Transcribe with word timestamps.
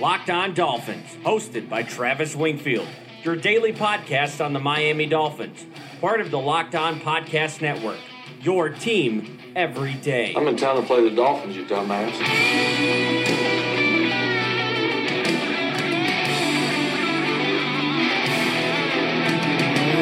Locked 0.00 0.30
On 0.30 0.54
Dolphins, 0.54 1.06
hosted 1.22 1.68
by 1.68 1.82
Travis 1.82 2.34
Wingfield, 2.34 2.88
your 3.24 3.36
daily 3.36 3.74
podcast 3.74 4.42
on 4.42 4.54
the 4.54 4.58
Miami 4.58 5.04
Dolphins, 5.04 5.66
part 6.00 6.22
of 6.22 6.30
the 6.30 6.38
Locked 6.38 6.74
On 6.74 6.98
Podcast 6.98 7.60
Network. 7.60 7.98
Your 8.40 8.70
team 8.70 9.38
every 9.54 9.92
day. 9.92 10.32
I'm 10.34 10.48
in 10.48 10.56
town 10.56 10.76
to 10.76 10.82
play 10.82 11.06
the 11.06 11.14
Dolphins, 11.14 11.56
you 11.56 11.66
dumbass. 11.66 12.10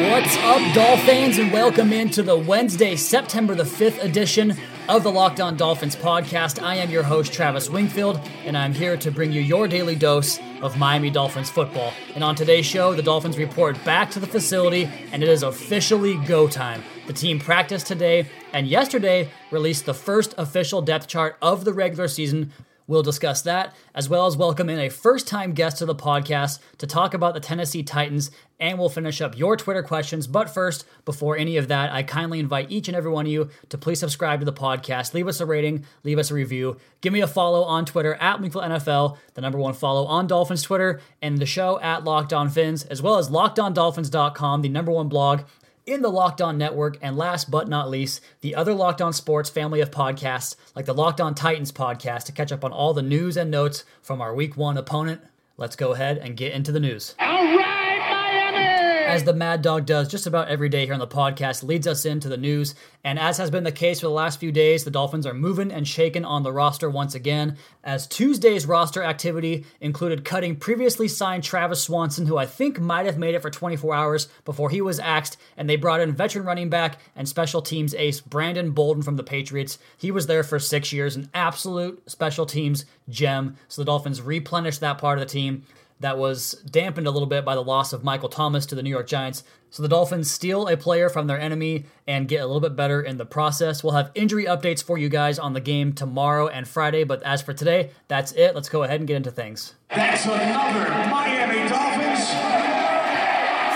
What's 0.09 0.37
up, 0.37 0.73
Dolphins, 0.73 1.37
and 1.37 1.51
welcome 1.51 1.91
into 1.91 2.23
the 2.23 2.37
Wednesday, 2.37 2.95
September 2.95 3.55
the 3.55 3.63
5th 3.63 4.01
edition 4.01 4.55
of 4.89 5.03
the 5.03 5.11
Locked 5.11 5.39
On 5.39 5.55
Dolphins 5.55 5.95
podcast. 5.95 6.61
I 6.61 6.75
am 6.75 6.89
your 6.89 7.03
host, 7.03 7.33
Travis 7.33 7.69
Wingfield, 7.69 8.19
and 8.45 8.57
I'm 8.57 8.73
here 8.73 8.97
to 8.97 9.11
bring 9.11 9.31
you 9.31 9.41
your 9.41 9.67
daily 9.67 9.95
dose 9.95 10.39
of 10.61 10.77
Miami 10.77 11.09
Dolphins 11.09 11.49
football. 11.49 11.93
And 12.15 12.23
on 12.23 12.35
today's 12.35 12.65
show, 12.65 12.93
the 12.93 13.01
Dolphins 13.01 13.37
report 13.37 13.83
back 13.83 14.11
to 14.11 14.19
the 14.19 14.27
facility, 14.27 14.89
and 15.11 15.23
it 15.23 15.29
is 15.29 15.43
officially 15.43 16.17
go 16.25 16.47
time. 16.47 16.83
The 17.07 17.13
team 17.13 17.39
practiced 17.39 17.87
today 17.87 18.27
and 18.53 18.67
yesterday 18.67 19.29
released 19.51 19.85
the 19.85 19.93
first 19.93 20.33
official 20.37 20.81
depth 20.81 21.07
chart 21.07 21.37
of 21.41 21.65
the 21.65 21.73
regular 21.73 22.07
season 22.07 22.51
We'll 22.91 23.03
discuss 23.03 23.41
that, 23.43 23.73
as 23.95 24.09
well 24.09 24.25
as 24.25 24.35
welcome 24.35 24.69
in 24.69 24.77
a 24.77 24.89
first 24.89 25.25
time 25.25 25.53
guest 25.53 25.77
to 25.77 25.85
the 25.85 25.95
podcast 25.95 26.59
to 26.77 26.85
talk 26.85 27.13
about 27.13 27.33
the 27.33 27.39
Tennessee 27.39 27.83
Titans, 27.83 28.31
and 28.59 28.77
we'll 28.77 28.89
finish 28.89 29.21
up 29.21 29.37
your 29.37 29.55
Twitter 29.55 29.81
questions. 29.81 30.27
But 30.27 30.49
first, 30.49 30.85
before 31.05 31.37
any 31.37 31.55
of 31.55 31.69
that, 31.69 31.89
I 31.93 32.03
kindly 32.03 32.41
invite 32.41 32.69
each 32.69 32.89
and 32.89 32.97
every 32.97 33.09
one 33.09 33.27
of 33.27 33.31
you 33.31 33.49
to 33.69 33.77
please 33.77 34.01
subscribe 34.01 34.41
to 34.41 34.45
the 34.45 34.51
podcast, 34.51 35.13
leave 35.13 35.29
us 35.29 35.39
a 35.39 35.45
rating, 35.45 35.85
leave 36.03 36.19
us 36.19 36.31
a 36.31 36.33
review, 36.33 36.75
give 36.99 37.13
me 37.13 37.21
a 37.21 37.27
follow 37.27 37.63
on 37.63 37.85
Twitter 37.85 38.15
at 38.15 38.41
NFL, 38.41 39.17
the 39.35 39.41
number 39.41 39.57
one 39.57 39.73
follow 39.73 40.05
on 40.05 40.27
Dolphins 40.27 40.63
Twitter, 40.63 40.99
and 41.21 41.37
the 41.37 41.45
show 41.45 41.79
at 41.79 42.03
Locked 42.03 42.33
On 42.33 42.49
Fins, 42.49 42.83
as 42.83 43.01
well 43.01 43.15
as 43.15 43.29
LockedOnDolphins.com, 43.29 44.63
the 44.63 44.67
number 44.67 44.91
one 44.91 45.07
blog 45.07 45.43
in 45.85 46.01
the 46.01 46.11
Locked 46.11 46.41
On 46.41 46.57
Network, 46.57 46.97
and 47.01 47.17
last 47.17 47.49
but 47.49 47.67
not 47.67 47.89
least, 47.89 48.21
the 48.41 48.55
other 48.55 48.73
Locked 48.73 49.01
On 49.01 49.13
Sports 49.13 49.49
family 49.49 49.81
of 49.81 49.91
podcasts, 49.91 50.55
like 50.75 50.85
the 50.85 50.93
Locked 50.93 51.21
On 51.21 51.33
Titans 51.33 51.71
podcast, 51.71 52.25
to 52.25 52.31
catch 52.31 52.51
up 52.51 52.63
on 52.63 52.71
all 52.71 52.93
the 52.93 53.01
news 53.01 53.37
and 53.37 53.51
notes 53.51 53.83
from 54.01 54.21
our 54.21 54.33
week 54.33 54.55
one 54.57 54.77
opponent. 54.77 55.21
Let's 55.57 55.75
go 55.75 55.93
ahead 55.93 56.17
and 56.17 56.37
get 56.37 56.53
into 56.53 56.71
the 56.71 56.79
news. 56.79 57.15
All 57.19 57.27
right! 57.27 57.80
As 59.11 59.23
the 59.25 59.33
Mad 59.33 59.61
Dog 59.61 59.85
does 59.85 60.07
just 60.07 60.25
about 60.25 60.47
every 60.47 60.69
day 60.69 60.85
here 60.85 60.93
on 60.93 60.99
the 60.99 61.07
podcast, 61.07 61.63
leads 61.63 61.85
us 61.85 62.05
into 62.05 62.29
the 62.29 62.37
news. 62.37 62.75
And 63.03 63.19
as 63.19 63.37
has 63.37 63.51
been 63.51 63.65
the 63.65 63.71
case 63.71 63.99
for 63.99 64.07
the 64.07 64.13
last 64.13 64.39
few 64.39 64.51
days, 64.51 64.83
the 64.83 64.91
Dolphins 64.91 65.25
are 65.25 65.33
moving 65.33 65.71
and 65.71 65.87
shaking 65.87 66.23
on 66.23 66.43
the 66.43 66.53
roster 66.53 66.89
once 66.89 67.13
again, 67.13 67.57
as 67.83 68.07
Tuesday's 68.07 68.65
roster 68.65 69.03
activity 69.03 69.65
included 69.81 70.23
cutting 70.23 70.55
previously 70.55 71.07
signed 71.07 71.43
Travis 71.43 71.83
Swanson, 71.83 72.25
who 72.25 72.37
I 72.37 72.45
think 72.45 72.79
might 72.79 73.05
have 73.05 73.17
made 73.17 73.35
it 73.35 73.41
for 73.41 73.49
24 73.49 73.93
hours 73.93 74.27
before 74.45 74.69
he 74.69 74.81
was 74.81 74.99
axed, 74.99 75.37
and 75.57 75.69
they 75.69 75.75
brought 75.75 75.99
in 75.99 76.13
veteran 76.13 76.45
running 76.45 76.69
back 76.69 76.99
and 77.15 77.27
special 77.27 77.61
teams 77.61 77.93
ace 77.95 78.21
Brandon 78.21 78.71
Bolden 78.71 79.03
from 79.03 79.17
the 79.17 79.23
Patriots. 79.23 79.77
He 79.97 80.11
was 80.11 80.27
there 80.27 80.43
for 80.43 80.59
six 80.59 80.93
years, 80.93 81.15
an 81.15 81.29
absolute 81.33 82.01
special 82.09 82.45
teams 82.45 82.85
gem. 83.09 83.57
So 83.67 83.81
the 83.81 83.87
Dolphins 83.87 84.21
replenished 84.21 84.79
that 84.79 84.99
part 84.99 85.17
of 85.17 85.27
the 85.27 85.31
team 85.31 85.63
that 86.01 86.17
was 86.17 86.53
dampened 86.69 87.07
a 87.07 87.11
little 87.11 87.27
bit 87.27 87.45
by 87.45 87.55
the 87.55 87.63
loss 87.63 87.93
of 87.93 88.03
Michael 88.03 88.29
Thomas 88.29 88.65
to 88.67 88.75
the 88.75 88.83
New 88.83 88.89
York 88.89 89.07
Giants. 89.07 89.43
So 89.69 89.81
the 89.81 89.89
Dolphins 89.89 90.29
steal 90.29 90.67
a 90.67 90.75
player 90.75 91.09
from 91.09 91.27
their 91.27 91.39
enemy 91.39 91.85
and 92.05 92.27
get 92.27 92.41
a 92.41 92.45
little 92.45 92.59
bit 92.59 92.75
better 92.75 93.01
in 93.01 93.17
the 93.17 93.25
process. 93.25 93.83
We'll 93.83 93.93
have 93.93 94.11
injury 94.13 94.45
updates 94.45 94.83
for 94.83 94.97
you 94.97 95.07
guys 95.07 95.39
on 95.39 95.53
the 95.53 95.61
game 95.61 95.93
tomorrow 95.93 96.47
and 96.47 96.67
Friday, 96.67 97.05
but 97.05 97.23
as 97.23 97.41
for 97.41 97.53
today, 97.53 97.91
that's 98.09 98.33
it. 98.33 98.53
Let's 98.53 98.67
go 98.67 98.83
ahead 98.83 98.99
and 98.99 99.07
get 99.07 99.15
into 99.15 99.31
things. 99.31 99.75
That's 99.89 100.25
another 100.25 100.89
Miami 101.09 101.69
Dolphins 101.69 102.60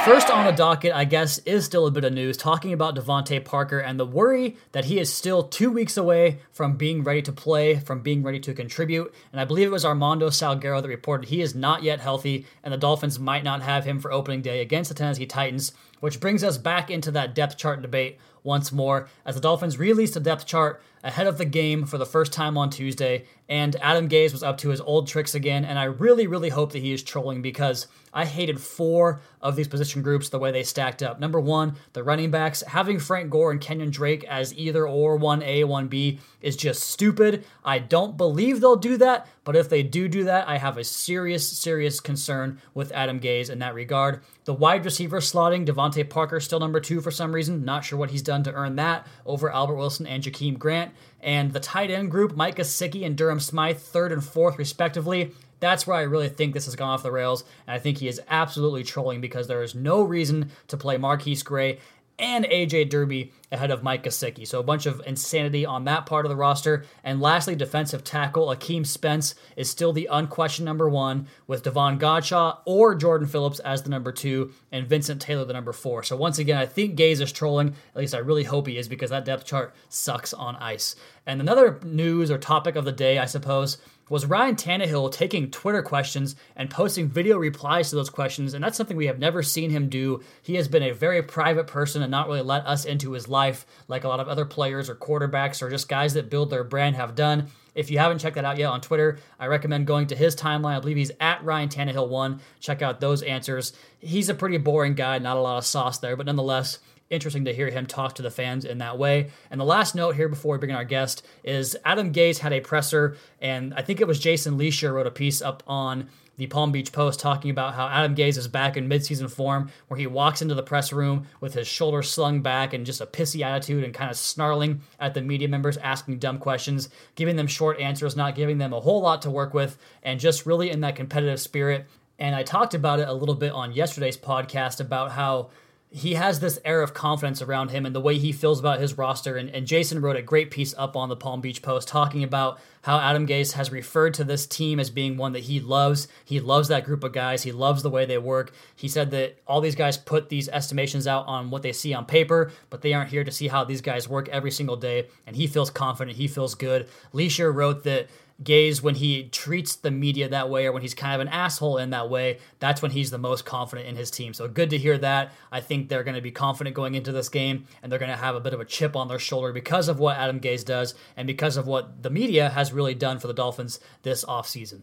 First 0.06 0.30
on 0.30 0.46
the 0.46 0.52
docket, 0.52 0.94
I 0.94 1.04
guess, 1.04 1.40
is 1.40 1.66
still 1.66 1.88
a 1.88 1.92
bit 1.92 2.04
of 2.04 2.14
news 2.14 2.38
talking 2.38 2.74
about 2.74 2.96
DeVante 2.96 3.44
Parker 3.44 3.80
and 3.80 4.00
the 4.00 4.06
worry 4.06 4.56
that 4.72 4.86
he 4.86 5.00
is 5.00 5.12
still 5.12 5.42
two 5.42 5.72
weeks 5.72 5.98
away 5.98 6.42
from 6.52 6.78
being 6.78 7.04
ready 7.04 7.24
to 7.24 7.32
play, 7.32 7.80
from 7.80 8.02
being 8.02 8.22
ready 8.22 8.40
to 8.42 8.54
contribute. 8.54 9.12
And 9.32 9.42
I 9.42 9.46
believe 9.46 9.66
it 9.66 9.72
was 9.72 9.84
Armando 9.84 10.30
Salguero 10.30 10.80
that 10.80 10.88
reported 10.88 11.30
he 11.30 11.42
is 11.42 11.56
not 11.56 11.82
yet 11.82 12.02
healthy, 12.02 12.46
and 12.64 12.72
the 12.72 12.78
Dolphins 12.78 13.18
might 13.18 13.44
not 13.44 13.64
have 13.64 13.86
him 13.86 14.00
for 14.00 14.12
opening 14.12 14.44
day 14.44 14.62
against 14.62 14.90
the 14.90 14.96
Tennessee 14.96 15.26
Titans, 15.26 15.72
which 16.02 16.20
brings 16.20 16.44
us 16.44 16.60
back 16.60 16.92
into 16.92 17.10
that 17.10 17.34
depth 17.34 17.58
chart 17.58 17.82
debate 17.82 18.20
once 18.44 18.72
more 18.72 19.10
as 19.26 19.34
the 19.34 19.42
Dolphins 19.42 19.80
released 19.80 20.16
a 20.16 20.20
depth 20.20 20.46
chart 20.46 20.84
ahead 21.06 21.28
of 21.28 21.38
the 21.38 21.46
game 21.46 21.86
for 21.86 22.00
the 22.00 22.06
first 22.06 22.34
time 22.34 22.58
on 22.58 22.72
Tuesday, 22.72 23.26
and 23.48 23.76
Adam 23.80 24.10
Gase 24.10 24.32
was 24.32 24.42
up 24.42 24.58
to 24.58 24.70
his 24.70 24.82
old 24.82 25.08
tricks 25.08 25.36
again. 25.36 25.64
And 25.66 25.78
I 25.78 25.84
really, 25.84 26.26
really 26.26 26.50
hope 26.50 26.72
that 26.72 26.82
he 26.82 26.92
is 26.92 27.04
trolling 27.04 27.44
because 27.44 27.88
I 28.12 28.26
hated 28.26 28.60
four 28.60 29.22
of 29.42 29.56
these 29.56 29.68
position 29.68 30.02
groups 30.02 30.30
the 30.30 30.40
way 30.40 30.52
they 30.52 30.64
stacked 30.64 31.04
up. 31.04 31.20
Number 31.20 31.40
one, 31.40 31.76
the 31.94 32.04
running 32.04 32.32
backs. 32.32 32.64
Having 32.66 33.00
Frank 33.00 33.30
Gore 33.30 33.52
and 33.52 33.62
Kenyon 33.62 33.92
Drake 33.92 34.24
as 34.24 34.58
either 34.58 34.88
or 34.88 35.20
1A, 35.20 35.66
1B 35.66 36.20
is 36.42 36.56
just 36.56 36.84
stupid. 36.84 37.46
I 37.64 37.78
don't 37.78 38.18
believe 38.18 38.62
they'll 38.62 38.78
do 38.78 38.98
that, 38.98 39.28
but 39.44 39.56
if 39.56 39.70
they 39.70 39.84
do 39.84 40.08
do 40.08 40.24
that, 40.24 40.48
I 40.48 40.58
have 40.58 40.78
a 40.78 40.84
serious, 40.84 41.48
serious 41.48 42.00
concern 42.00 42.60
with 42.74 42.92
Adam 42.94 43.20
Gase 43.20 43.50
in 43.50 43.60
that 43.60 43.76
regard. 43.76 44.24
The 44.46 44.54
wide 44.54 44.86
receiver 44.86 45.20
slotting, 45.20 45.68
DeVante 45.68 46.10
Parker 46.10 46.40
still 46.40 46.60
number 46.60 46.80
two 46.80 47.02
for 47.02 47.12
some 47.12 47.34
reason. 47.34 47.66
Not 47.66 47.84
sure 47.84 48.00
what 48.00 48.12
he's 48.12 48.22
done 48.22 48.44
to 48.44 48.54
earn 48.54 48.76
that 48.78 49.06
over 49.26 49.52
Albert 49.52 49.76
Wilson 49.76 50.08
and 50.08 50.24
Jakeem 50.24 50.58
Grant. 50.58 50.94
And 51.22 51.54
the 51.54 51.60
tight 51.60 51.92
end 51.92 52.12
group, 52.12 52.36
Mike 52.36 52.58
Gesicki 52.58 53.06
and 53.06 53.18
Durham 53.18 53.40
Smythe, 53.40 53.78
third 53.78 54.12
and 54.12 54.24
fourth 54.24 54.58
respectively. 54.58 55.32
That's 55.60 55.88
where 55.88 55.98
I 55.98 56.02
really 56.02 56.30
think 56.30 56.54
this 56.54 56.66
has 56.66 56.76
gone 56.76 56.90
off 56.90 57.04
the 57.04 57.12
rails, 57.12 57.44
and 57.66 57.76
I 57.76 57.80
think 57.80 57.98
he 57.98 58.08
is 58.08 58.22
absolutely 58.30 58.84
trolling 58.84 59.22
because 59.22 59.48
there 59.48 59.64
is 59.64 59.74
no 59.74 60.02
reason 60.02 60.52
to 60.68 60.78
play 60.78 60.98
MarQueis 60.98 61.44
Gray 61.44 61.80
and 62.20 62.46
AJ 62.46 62.90
Derby 62.90 63.32
ahead 63.52 63.72
of 63.72 63.84
Mike 63.84 64.04
Gesicki. 64.04 64.48
So 64.48 64.60
a 64.60 64.64
bunch 64.64 64.86
of 64.86 65.02
insanity 65.06 65.66
on 65.66 65.86
that 65.86 66.06
part 66.06 66.26
of 66.26 66.30
the 66.30 66.36
roster. 66.36 66.86
And 67.04 67.22
lastly, 67.22 67.56
defensive 67.56 68.04
tackle 68.04 68.48
Akeem 68.48 68.86
Spence 68.86 69.36
is 69.56 69.70
still 69.70 69.94
the 69.94 70.10
unquestioned 70.12 70.66
number 70.66 70.90
one, 70.90 71.28
with 71.48 71.64
Davon 71.64 72.00
Godchaux 72.00 72.60
or 72.66 72.96
Jordan 72.96 73.28
Phillips 73.28 73.60
as 73.60 73.84
the 73.84 73.90
number 73.90 74.12
two, 74.12 74.52
and 74.72 74.88
Vincent 74.88 75.22
Taylor 75.22 75.46
the 75.46 75.54
number 75.54 75.74
four. 75.74 76.04
So 76.04 76.16
once 76.16 76.40
again, 76.40 76.58
I 76.58 76.66
think 76.66 76.98
Gase 76.98 77.22
is 77.22 77.32
trolling. 77.32 77.70
At 77.70 77.98
least 77.98 78.16
I 78.16 78.20
really 78.20 78.44
hope 78.44 78.68
he 78.68 78.78
is 78.78 78.88
because 78.88 79.10
that 79.10 79.26
depth 79.26 79.46
chart 79.46 79.76
sucks 79.90 80.34
on 80.34 80.56
ice. 80.58 80.96
And 81.26 81.42
another 81.42 81.80
news 81.84 82.30
or 82.30 82.38
topic 82.38 82.76
of 82.76 82.86
the 82.86 82.92
day, 82.92 83.18
I 83.18 83.26
suppose, 83.26 83.78
was 84.08 84.28
Ryan 84.28 84.56
Tannehill 84.56 85.12
taking 85.12 85.50
Twitter 85.50 85.82
questions 85.82 86.36
and 86.56 86.70
posting 86.70 87.10
video 87.10 87.40
replies 87.40 87.90
to 87.90 87.96
those 87.96 88.12
questions, 88.12 88.54
and 88.54 88.64
that's 88.64 88.78
something 88.78 88.96
we 88.96 89.08
have 89.08 89.18
never 89.18 89.42
seen 89.42 89.72
him 89.72 89.90
do. 89.90 90.22
He 90.44 90.56
has 90.56 90.68
been 90.68 90.84
a 90.84 90.94
very 90.94 91.24
private 91.24 91.66
person 91.66 92.04
and 92.04 92.12
not 92.12 92.28
really 92.28 92.44
let 92.44 92.68
us 92.68 92.86
into 92.86 93.14
his 93.14 93.28
life 93.36 93.66
like 93.90 94.06
a 94.06 94.08
lot 94.08 94.22
of 94.22 94.30
other 94.30 94.46
players 94.46 94.90
or 94.90 94.96
quarterbacks 94.96 95.62
or 95.62 95.70
just 95.70 95.90
guys 95.90 96.14
that 96.14 96.30
build 96.30 96.50
their 96.50 96.64
brand 96.64 96.96
have 96.96 97.16
done. 97.16 97.48
If 97.76 97.92
you 97.92 97.98
haven't 98.00 98.20
checked 98.20 98.36
that 98.36 98.46
out 98.46 98.58
yet 98.58 98.70
on 98.70 98.80
Twitter, 98.80 99.20
I 99.38 99.48
recommend 99.48 99.86
going 99.86 100.08
to 100.08 100.16
his 100.16 100.36
timeline. 100.36 100.78
I 100.78 100.80
believe 100.80 100.96
he's 100.96 101.12
at 101.20 101.44
Ryan 101.44 101.68
Tannehill1. 101.68 102.40
Check 102.62 102.82
out 102.82 103.02
those 103.02 103.22
answers. 103.22 103.74
He's 104.00 104.30
a 104.30 104.34
pretty 104.34 104.58
boring 104.58 104.94
guy, 104.94 105.20
not 105.20 105.36
a 105.36 105.42
lot 105.42 105.58
of 105.58 105.66
sauce 105.66 105.98
there, 105.98 106.16
but 106.16 106.26
nonetheless, 106.26 106.80
interesting 107.10 107.46
to 107.46 107.54
hear 107.54 107.70
him 107.70 107.86
talk 107.86 108.16
to 108.16 108.22
the 108.22 108.32
fans 108.32 108.64
in 108.64 108.78
that 108.78 108.98
way. 108.98 109.30
And 109.52 109.60
the 109.60 109.66
last 109.66 109.94
note 109.94 110.16
here 110.16 110.30
before 110.30 110.54
we 110.54 110.60
bring 110.60 110.72
in 110.72 110.78
our 110.78 110.86
guest 110.86 111.26
is 111.44 111.76
Adam 111.84 112.14
Gase 112.14 112.40
had 112.40 112.54
a 112.54 112.62
presser, 112.62 113.18
and 113.42 113.74
I 113.74 113.82
think 113.82 114.00
it 114.00 114.08
was 114.08 114.20
Jason 114.20 114.58
Lieser 114.58 114.94
wrote 114.94 115.08
a 115.08 115.12
piece 115.12 115.42
up 115.42 115.62
on 115.68 116.08
the 116.38 116.48
Palm 116.48 116.72
Beach 116.72 116.92
Post 116.92 117.20
talking 117.20 117.52
about 117.52 117.76
how 117.76 117.88
Adam 117.88 118.16
Gase 118.16 118.38
is 118.38 118.48
back 118.48 118.78
in 118.78 118.90
midseason 118.90 119.30
form, 119.32 119.70
where 119.88 119.98
he 119.98 120.08
walks 120.08 120.42
into 120.42 120.56
the 120.56 120.64
press 120.64 120.92
room 120.92 121.28
with 121.40 121.54
his 121.54 121.68
shoulders 121.68 122.10
slung 122.10 122.42
back 122.42 122.74
and 122.74 122.86
just 122.86 123.02
a 123.02 123.06
pissy 123.06 123.42
attitude 123.42 123.84
and 123.84 123.94
kind 123.94 124.12
of 124.12 124.18
snarling 124.18 124.82
at 125.00 125.14
the 125.14 125.22
media 125.22 125.48
members, 125.48 125.78
asking 125.78 126.20
dumb 126.20 126.38
questions, 126.38 126.90
giving 127.16 127.36
them 127.36 127.48
short 127.48 127.80
answers, 127.80 128.16
not 128.16 128.36
giving 128.36 128.58
them 128.58 128.74
a 128.74 128.80
whole 128.80 129.02
lot 129.02 129.22
to 129.22 129.30
work 129.30 129.54
with, 129.54 129.78
and 130.04 130.20
just 130.20 130.46
really 130.46 130.70
in 130.70 130.82
that 130.82 130.96
competitive 130.96 131.40
spirit. 131.40 131.86
And 132.20 132.36
I 132.36 132.44
talked 132.44 132.74
about 132.74 133.00
it 133.00 133.08
a 133.08 133.14
little 133.14 133.36
bit 133.36 133.52
on 133.52 133.74
yesterday's 133.74 134.18
podcast 134.18 134.80
about 134.80 135.12
how 135.12 135.50
he 135.96 136.16
has 136.16 136.42
this 136.42 136.60
air 136.66 136.82
of 136.82 136.94
confidence 136.94 137.42
around 137.42 137.72
him 137.72 137.86
and 137.86 137.96
the 137.96 138.02
way 138.02 138.18
he 138.18 138.34
feels 138.34 138.60
about 138.60 138.82
his 138.82 138.98
roster. 138.98 139.38
And, 139.38 139.50
and 139.52 139.66
Jason 139.66 140.02
wrote 140.02 140.18
a 140.18 140.22
great 140.22 140.52
piece 140.52 140.76
up 140.78 140.94
on 140.98 141.08
the 141.08 141.16
Palm 141.16 141.40
Beach 141.40 141.62
Post 141.62 141.88
talking 141.88 142.22
about 142.22 142.60
how 142.82 143.00
Adam 143.00 143.26
Gase 143.26 143.54
has 143.54 143.72
referred 143.72 144.14
to 144.16 144.26
this 144.26 144.46
team 144.46 144.78
as 144.78 144.90
being 144.90 145.16
one 145.16 145.32
that 145.32 145.44
he 145.44 145.62
loves. 145.62 146.10
He 146.26 146.42
loves 146.42 146.68
that 146.68 146.84
group 146.84 147.06
of 147.06 147.14
guys. 147.14 147.44
He 147.44 147.54
loves 147.54 147.82
the 147.82 147.90
way 147.90 148.06
they 148.06 148.18
work. 148.18 148.52
He 148.76 148.90
said 148.90 149.10
that 149.12 149.38
all 149.48 149.62
these 149.62 149.76
guys 149.76 149.98
put 149.98 150.28
these 150.28 150.50
estimations 150.50 151.08
out 151.08 151.28
on 151.28 151.50
what 151.50 151.62
they 151.62 151.72
see 151.72 151.94
on 151.94 152.06
paper, 152.06 152.52
but 152.70 152.82
they 152.82 152.94
aren't 152.94 153.12
here 153.12 153.24
to 153.24 153.32
see 153.32 153.48
how 153.48 153.64
these 153.64 153.82
guys 153.82 154.10
work 154.10 154.28
every 154.28 154.52
single 154.52 154.76
day. 154.76 155.08
And 155.26 155.38
he 155.38 155.48
feels 155.48 155.70
confident. 155.70 156.18
He 156.18 156.28
feels 156.28 156.56
good. 156.56 156.90
Lieser 157.14 157.54
wrote 157.54 157.86
that 157.86 158.10
Gase 158.44 158.82
when 158.82 158.96
he 158.96 159.30
treats 159.30 159.76
the 159.78 159.92
media 159.92 160.28
that 160.28 160.50
way 160.50 160.66
or 160.66 160.74
when 160.74 160.82
he's 160.82 160.94
kind 160.94 161.16
of 161.16 161.22
an 161.22 161.34
asshole 161.34 161.78
in 161.78 161.92
that 161.92 162.10
way, 162.10 162.40
that's 162.60 162.82
when 162.82 162.92
he's 162.92 163.10
the 163.10 163.18
most 163.18 163.46
confident 163.46 163.88
in 163.88 163.96
his 163.96 164.12
team. 164.12 164.34
So 164.34 164.48
good 164.48 164.70
to 164.72 164.78
hear 164.78 164.98
that. 164.98 165.32
I 165.52 165.62
think 165.62 165.88
they're 165.88 166.04
going 166.04 166.16
to 166.16 166.22
be 166.22 166.32
confident 166.32 166.76
going 166.76 166.96
into 166.96 167.14
this 167.14 167.30
game 167.30 167.66
and 167.82 167.92
they're 167.92 168.00
going 168.00 168.12
to 168.12 168.18
have 168.18 168.36
a 168.36 168.42
bit 168.42 168.54
of 168.54 168.60
a 168.60 168.66
chip 168.66 168.96
on 168.96 169.08
their 169.08 169.20
shoulder 169.20 169.54
because 169.54 169.88
of 169.88 170.00
what 170.00 170.18
Adam 170.18 170.42
Gase 170.42 170.66
does 170.66 170.96
and 171.16 171.28
because 171.28 171.56
of 171.56 171.66
what 171.66 172.04
the 172.04 172.10
media 172.10 172.50
has 172.50 172.74
really 172.74 172.94
done 172.94 173.20
for 173.20 173.28
the 173.28 173.34
Dolphins 173.34 173.80
this 174.04 174.26
offseason. 174.26 174.82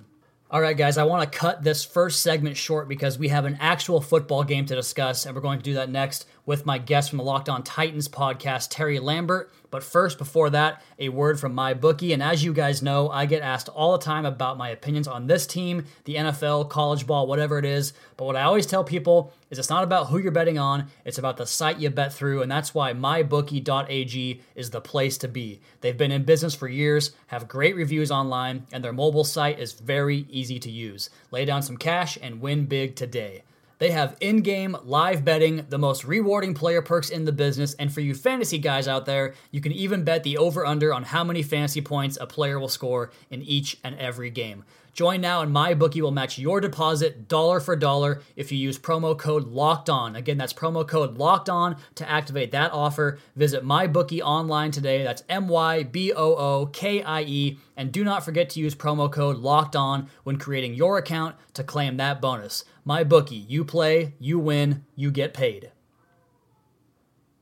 All 0.53 0.61
right, 0.61 0.77
guys, 0.77 0.99
I 0.99 1.05
want 1.05 1.33
to 1.33 1.39
cut 1.39 1.63
this 1.63 1.83
first 1.83 2.21
segment 2.21 2.59
short 2.59 2.87
because 2.87 3.19
we 3.19 3.29
have 3.29 3.47
an 3.47 3.57
actual 3.59 4.03
football 4.03 4.45
game 4.45 4.67
to 4.67 4.75
discuss, 4.75 5.25
and 5.25 5.35
we're 5.35 5.41
going 5.41 5.59
to 5.59 5.65
do 5.65 5.73
that 5.75 5.89
next 5.89 6.27
with 6.45 6.67
my 6.67 6.79
guest 6.79 7.11
from 7.11 7.19
the 7.19 7.25
Locked 7.25 7.49
On 7.49 7.63
Titans 7.63 8.09
podcast, 8.09 8.69
Terry 8.71 8.99
Lambert. 8.99 9.53
But 9.71 9.83
first, 9.83 10.19
before 10.19 10.51
that, 10.51 10.83
a 10.99 11.09
word 11.09 11.41
from 11.41 11.55
my 11.55 11.73
bookie. 11.73 12.13
And 12.13 12.23
as 12.23 12.45
you 12.45 12.53
guys 12.53 12.83
know, 12.83 13.09
I 13.09 13.25
get 13.25 13.43
asked 13.43 13.71
all 13.71 13.93
the 13.93 14.05
time 14.05 14.27
about 14.27 14.59
my 14.59 14.69
opinions 14.69 15.09
on 15.09 15.27
this 15.27 15.47
team, 15.47 15.87
the 16.05 16.17
NFL, 16.17 16.69
college 16.69 17.07
ball, 17.07 17.27
whatever 17.27 17.59
it 17.59 17.65
is. 17.65 17.95
But 18.19 18.27
what 18.27 18.37
I 18.37 18.43
always 18.43 18.67
tell 18.67 18.85
people 18.85 19.33
is 19.51 19.59
it's 19.59 19.71
not 19.71 19.85
about 19.85 20.09
who 20.09 20.19
you're 20.19 20.31
betting 20.31 20.59
on, 20.59 20.89
it's 21.07 21.17
about 21.17 21.39
the 21.39 21.47
site 21.47 21.79
you 21.79 21.89
bet 21.89 22.13
through. 22.13 22.43
And 22.43 22.51
that's 22.51 22.75
why 22.75 22.93
mybookie.ag 22.93 24.43
is 24.55 24.71
the 24.71 24.81
place 24.81 25.17
to 25.19 25.29
be. 25.29 25.61
They've 25.81 25.97
been 25.97 26.13
in 26.13 26.25
business 26.25 26.55
for 26.55 26.69
years, 26.69 27.13
have 27.29 27.49
great 27.49 27.75
reviews 27.75 28.11
online, 28.11 28.67
and 28.73 28.85
their 28.85 28.93
mobile 28.93 29.25
site 29.25 29.59
is 29.59 29.73
very 29.73 30.27
easy 30.29 30.59
to 30.59 30.71
use. 30.71 31.09
Lay 31.31 31.47
down 31.47 31.63
some 31.63 31.79
cash 31.79 32.19
and 32.21 32.43
win 32.43 32.67
big 32.67 32.95
today. 32.95 33.43
They 33.83 33.91
have 33.91 34.17
in 34.21 34.43
game 34.43 34.77
live 34.85 35.25
betting, 35.25 35.67
the 35.69 35.77
most 35.77 36.05
rewarding 36.05 36.55
player 36.55 36.83
perks 36.83 37.11
in 37.11 37.25
the 37.25 37.33
business, 37.33 37.75
and 37.75 37.93
for 37.93 38.01
you 38.01 38.15
fantasy 38.15 38.59
guys 38.59 38.87
out 38.87 39.07
there, 39.07 39.35
you 39.51 39.61
can 39.61 39.73
even 39.73 40.05
bet 40.05 40.23
the 40.23 40.39
over 40.39 40.65
under 40.65 40.95
on 40.95 41.03
how 41.03 41.25
many 41.25 41.43
fantasy 41.43 41.81
points 41.81 42.17
a 42.21 42.27
player 42.29 42.61
will 42.61 42.69
score 42.69 43.11
in 43.29 43.43
each 43.43 43.79
and 43.83 43.99
every 43.99 44.31
game. 44.31 44.63
Join 44.93 45.23
now 45.23 45.41
and 45.41 45.55
MyBookie 45.55 46.03
will 46.03 46.11
match 46.11 46.39
your 46.39 46.61
deposit 46.61 47.27
dollar 47.27 47.61
for 47.61 47.75
dollar 47.77 48.21
if 48.37 48.53
you 48.53 48.59
use 48.59 48.79
promo 48.79 49.17
code 49.17 49.47
LOCKED 49.47 49.89
ON. 49.89 50.17
Again, 50.17 50.37
that's 50.37 50.53
promo 50.53 50.87
code 50.87 51.17
LOCKED 51.17 51.49
ON 51.49 51.77
to 51.95 52.11
activate 52.11 52.53
that 52.53 52.73
offer. 52.73 53.19
Visit 53.35 53.65
MyBookie 53.65 54.21
online 54.21 54.71
today. 54.71 55.03
That's 55.03 55.25
M 55.31 55.49
Y 55.49 55.85
B 55.85 56.13
O 56.13 56.35
O 56.35 56.67
K 56.67 57.03
I 57.03 57.23
E. 57.23 57.59
And 57.75 57.91
do 57.91 58.05
not 58.05 58.23
forget 58.23 58.51
to 58.51 58.61
use 58.61 58.75
promo 58.75 59.11
code 59.11 59.39
LOCKED 59.39 59.77
ON 59.77 60.09
when 60.25 60.37
creating 60.37 60.75
your 60.75 60.99
account 60.99 61.37
to 61.55 61.65
claim 61.65 61.97
that 61.97 62.21
bonus. 62.21 62.65
MyBookie, 62.87 63.49
you 63.49 63.65
play, 63.65 64.13
you 64.19 64.39
win, 64.39 64.85
you 64.95 65.11
get 65.11 65.33
paid. 65.33 65.71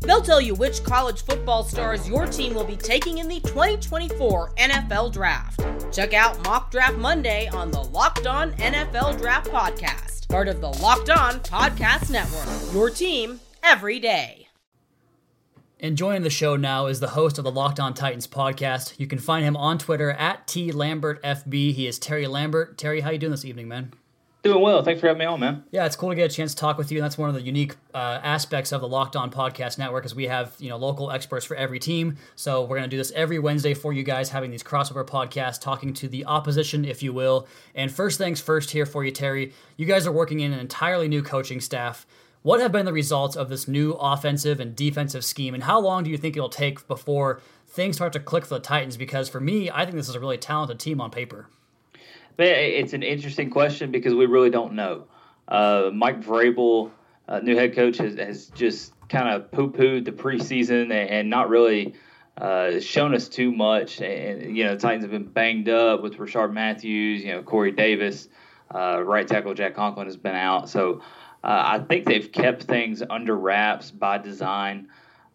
They'll 0.00 0.22
tell 0.22 0.40
you 0.40 0.54
which 0.54 0.82
college 0.84 1.22
football 1.22 1.62
stars 1.64 2.08
your 2.08 2.26
team 2.26 2.54
will 2.54 2.64
be 2.64 2.76
taking 2.76 3.18
in 3.18 3.28
the 3.28 3.40
2024 3.40 4.54
NFL 4.56 5.12
Draft. 5.12 5.60
Check 5.92 6.14
out 6.14 6.42
Mock 6.44 6.70
Draft 6.70 6.96
Monday 6.96 7.48
on 7.48 7.70
the 7.70 7.82
Locked 7.82 8.26
On 8.26 8.52
NFL 8.54 9.18
Draft 9.18 9.50
Podcast 9.50 10.10
part 10.30 10.46
of 10.46 10.60
the 10.60 10.68
Locked 10.68 11.10
On 11.10 11.40
Podcast 11.40 12.08
Network. 12.08 12.72
Your 12.72 12.88
team 12.88 13.40
every 13.64 13.98
day. 13.98 14.46
And 15.80 15.96
joining 15.96 16.22
the 16.22 16.30
show 16.30 16.54
now 16.56 16.86
is 16.86 17.00
the 17.00 17.08
host 17.08 17.36
of 17.38 17.44
the 17.44 17.50
Locked 17.50 17.80
On 17.80 17.94
Titans 17.94 18.28
podcast. 18.28 18.94
You 18.98 19.08
can 19.08 19.18
find 19.18 19.44
him 19.44 19.56
on 19.56 19.78
Twitter 19.78 20.12
at 20.12 20.46
T 20.46 20.70
Lambert 20.70 21.20
FB. 21.24 21.74
He 21.74 21.86
is 21.88 21.98
Terry 21.98 22.28
Lambert. 22.28 22.78
Terry, 22.78 23.00
how 23.00 23.10
you 23.10 23.18
doing 23.18 23.32
this 23.32 23.44
evening, 23.44 23.66
man? 23.66 23.92
Doing 24.42 24.62
well. 24.62 24.82
Thanks 24.82 25.02
for 25.02 25.06
having 25.06 25.18
me 25.18 25.26
on, 25.26 25.38
man. 25.38 25.64
Yeah, 25.70 25.84
it's 25.84 25.96
cool 25.96 26.08
to 26.08 26.14
get 26.14 26.32
a 26.32 26.34
chance 26.34 26.54
to 26.54 26.60
talk 26.60 26.78
with 26.78 26.90
you. 26.90 26.98
And 26.98 27.04
that's 27.04 27.18
one 27.18 27.28
of 27.28 27.34
the 27.34 27.42
unique 27.42 27.76
uh, 27.92 28.20
aspects 28.22 28.72
of 28.72 28.80
the 28.80 28.88
Locked 28.88 29.14
On 29.14 29.30
Podcast 29.30 29.76
Network 29.76 30.06
is 30.06 30.14
we 30.14 30.28
have 30.28 30.54
you 30.58 30.70
know 30.70 30.78
local 30.78 31.10
experts 31.10 31.44
for 31.44 31.56
every 31.56 31.78
team. 31.78 32.16
So 32.36 32.62
we're 32.62 32.78
going 32.78 32.88
to 32.88 32.88
do 32.88 32.96
this 32.96 33.12
every 33.12 33.38
Wednesday 33.38 33.74
for 33.74 33.92
you 33.92 34.02
guys, 34.02 34.30
having 34.30 34.50
these 34.50 34.62
crossover 34.62 35.06
podcasts, 35.06 35.60
talking 35.60 35.92
to 35.92 36.08
the 36.08 36.24
opposition, 36.24 36.86
if 36.86 37.02
you 37.02 37.12
will. 37.12 37.46
And 37.74 37.92
first 37.92 38.16
things 38.16 38.40
first, 38.40 38.70
here 38.70 38.86
for 38.86 39.04
you, 39.04 39.10
Terry. 39.10 39.52
You 39.76 39.84
guys 39.84 40.06
are 40.06 40.12
working 40.12 40.40
in 40.40 40.54
an 40.54 40.58
entirely 40.58 41.06
new 41.06 41.22
coaching 41.22 41.60
staff. 41.60 42.06
What 42.40 42.60
have 42.60 42.72
been 42.72 42.86
the 42.86 42.94
results 42.94 43.36
of 43.36 43.50
this 43.50 43.68
new 43.68 43.92
offensive 43.92 44.58
and 44.58 44.74
defensive 44.74 45.22
scheme, 45.22 45.52
and 45.52 45.64
how 45.64 45.78
long 45.78 46.04
do 46.04 46.10
you 46.10 46.16
think 46.16 46.34
it'll 46.34 46.48
take 46.48 46.88
before 46.88 47.42
things 47.66 47.96
start 47.96 48.14
to 48.14 48.20
click 48.20 48.46
for 48.46 48.54
the 48.54 48.60
Titans? 48.60 48.96
Because 48.96 49.28
for 49.28 49.40
me, 49.40 49.70
I 49.70 49.84
think 49.84 49.96
this 49.96 50.08
is 50.08 50.14
a 50.14 50.20
really 50.20 50.38
talented 50.38 50.80
team 50.80 50.98
on 51.02 51.10
paper. 51.10 51.48
It's 52.38 52.92
an 52.92 53.02
interesting 53.02 53.50
question 53.50 53.90
because 53.90 54.14
we 54.14 54.26
really 54.26 54.50
don't 54.50 54.74
know. 54.74 55.04
Uh, 55.48 55.90
Mike 55.92 56.22
Vrabel, 56.22 56.90
uh, 57.28 57.40
new 57.40 57.56
head 57.56 57.74
coach, 57.74 57.98
has, 57.98 58.16
has 58.16 58.46
just 58.46 58.94
kind 59.08 59.28
of 59.28 59.50
poo 59.50 59.70
pooed 59.70 60.04
the 60.04 60.12
preseason 60.12 60.82
and, 60.82 60.92
and 60.92 61.30
not 61.30 61.48
really 61.48 61.94
uh, 62.38 62.80
shown 62.80 63.14
us 63.14 63.28
too 63.28 63.52
much. 63.52 64.00
And, 64.00 64.56
you 64.56 64.64
know, 64.64 64.74
the 64.74 64.80
Titans 64.80 65.04
have 65.04 65.10
been 65.10 65.26
banged 65.26 65.68
up 65.68 66.02
with 66.02 66.16
Rishard 66.16 66.52
Matthews, 66.52 67.22
you 67.22 67.32
know, 67.32 67.42
Corey 67.42 67.72
Davis, 67.72 68.28
uh, 68.74 69.02
right 69.02 69.26
tackle 69.26 69.52
Jack 69.54 69.74
Conklin 69.74 70.06
has 70.06 70.16
been 70.16 70.36
out. 70.36 70.68
So 70.68 71.02
uh, 71.42 71.62
I 71.64 71.78
think 71.80 72.06
they've 72.06 72.30
kept 72.30 72.62
things 72.62 73.02
under 73.10 73.36
wraps 73.36 73.90
by 73.90 74.18
design. 74.18 74.88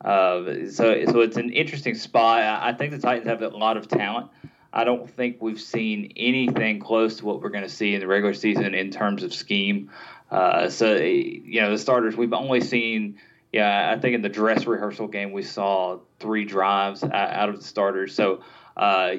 Uh, 0.04 0.68
so, 0.70 1.06
so 1.06 1.22
it's 1.22 1.38
an 1.38 1.52
interesting 1.52 1.96
spot. 1.96 2.42
I 2.42 2.74
think 2.74 2.92
the 2.92 3.00
Titans 3.00 3.28
have 3.28 3.42
a 3.42 3.50
lot 3.50 3.78
of 3.78 3.88
talent. 3.88 4.30
I 4.76 4.84
don't 4.84 5.10
think 5.10 5.42
we've 5.42 5.60
seen 5.60 6.12
anything 6.18 6.82
close 6.82 7.18
to 7.18 7.26
what 7.26 7.42
we're 7.42 7.50
going 7.50 7.64
to 7.64 7.70
see 7.70 7.94
in 7.94 8.02
the 8.02 8.08
regular 8.08 8.34
season 8.34 8.76
in 8.76 8.92
terms 8.92 9.24
of 9.24 9.34
scheme. 9.34 9.90
Uh, 10.30 10.70
so, 10.70 10.96
you 10.96 11.62
know, 11.62 11.72
the 11.72 11.78
starters, 11.78 12.18
we've 12.18 12.34
only 12.34 12.60
seen, 12.60 13.18
yeah, 13.54 13.94
I 13.96 14.00
think 14.00 14.16
in 14.16 14.22
the 14.22 14.30
dress 14.30 14.68
rehearsal 14.68 15.08
game, 15.08 15.32
we 15.32 15.44
saw 15.44 16.00
three 16.20 16.44
drives 16.44 17.04
out 17.04 17.48
of 17.48 17.56
the 17.56 17.64
starters. 17.64 18.14
So, 18.14 18.42
uh, 18.76 19.12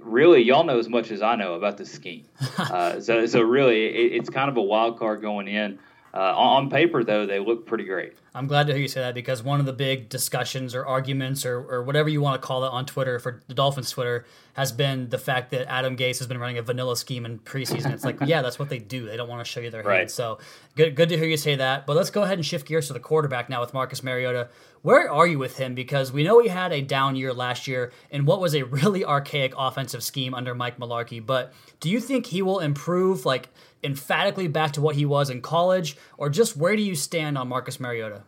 really, 0.00 0.42
y'all 0.42 0.64
know 0.64 0.80
as 0.80 0.88
much 0.88 1.12
as 1.12 1.22
I 1.22 1.36
know 1.36 1.54
about 1.54 1.78
the 1.78 1.86
scheme. 1.86 2.26
Uh, 2.58 3.00
so, 3.00 3.26
so 3.26 3.40
really, 3.40 3.86
it, 3.86 4.12
it's 4.14 4.30
kind 4.30 4.48
of 4.48 4.56
a 4.56 4.62
wild 4.62 4.98
card 4.98 5.20
going 5.20 5.48
in. 5.48 5.78
Uh, 6.12 6.34
on 6.36 6.70
paper, 6.70 7.04
though, 7.04 7.26
they 7.26 7.38
look 7.38 7.66
pretty 7.66 7.84
great. 7.84 8.14
I'm 8.36 8.48
glad 8.48 8.66
to 8.66 8.72
hear 8.72 8.82
you 8.82 8.88
say 8.88 9.00
that 9.00 9.14
because 9.14 9.44
one 9.44 9.60
of 9.60 9.66
the 9.66 9.72
big 9.72 10.08
discussions 10.08 10.74
or 10.74 10.84
arguments 10.84 11.46
or, 11.46 11.56
or 11.70 11.84
whatever 11.84 12.08
you 12.08 12.20
want 12.20 12.40
to 12.40 12.44
call 12.44 12.64
it 12.64 12.72
on 12.72 12.84
Twitter 12.84 13.20
for 13.20 13.40
the 13.46 13.54
Dolphins 13.54 13.90
Twitter 13.90 14.26
has 14.54 14.72
been 14.72 15.08
the 15.08 15.18
fact 15.18 15.52
that 15.52 15.70
Adam 15.70 15.96
Gase 15.96 16.18
has 16.18 16.26
been 16.26 16.38
running 16.38 16.58
a 16.58 16.62
vanilla 16.62 16.96
scheme 16.96 17.24
in 17.26 17.38
preseason. 17.38 17.92
It's 17.92 18.04
like, 18.04 18.18
yeah, 18.26 18.42
that's 18.42 18.58
what 18.58 18.70
they 18.70 18.80
do. 18.80 19.06
They 19.06 19.16
don't 19.16 19.28
want 19.28 19.44
to 19.44 19.50
show 19.50 19.60
you 19.60 19.70
their 19.70 19.84
right. 19.84 19.98
hand. 19.98 20.10
So 20.10 20.38
good, 20.74 20.96
good 20.96 21.10
to 21.10 21.16
hear 21.16 21.26
you 21.26 21.36
say 21.36 21.54
that. 21.54 21.86
But 21.86 21.94
let's 21.94 22.10
go 22.10 22.24
ahead 22.24 22.38
and 22.38 22.44
shift 22.44 22.66
gears 22.66 22.88
to 22.88 22.92
the 22.92 22.98
quarterback 22.98 23.48
now 23.48 23.60
with 23.60 23.72
Marcus 23.72 24.02
Mariota. 24.02 24.48
Where 24.82 25.10
are 25.10 25.28
you 25.28 25.38
with 25.38 25.56
him? 25.56 25.76
Because 25.76 26.12
we 26.12 26.24
know 26.24 26.40
he 26.40 26.48
had 26.48 26.72
a 26.72 26.82
down 26.82 27.14
year 27.14 27.32
last 27.32 27.68
year 27.68 27.92
in 28.10 28.24
what 28.24 28.40
was 28.40 28.56
a 28.56 28.64
really 28.64 29.04
archaic 29.04 29.54
offensive 29.56 30.02
scheme 30.02 30.34
under 30.34 30.56
Mike 30.56 30.78
Mularkey. 30.78 31.24
But 31.24 31.52
do 31.78 31.88
you 31.88 32.00
think 32.00 32.26
he 32.26 32.42
will 32.42 32.58
improve? 32.58 33.24
Like 33.24 33.48
emphatically 33.84 34.48
back 34.48 34.72
to 34.72 34.80
what 34.80 34.96
he 34.96 35.04
was 35.04 35.30
in 35.30 35.42
college, 35.42 35.96
or 36.16 36.30
just 36.30 36.56
where 36.56 36.74
do 36.74 36.82
you 36.82 36.96
stand 36.96 37.38
on 37.38 37.46
Marcus 37.46 37.78
Mariota? 37.78 38.22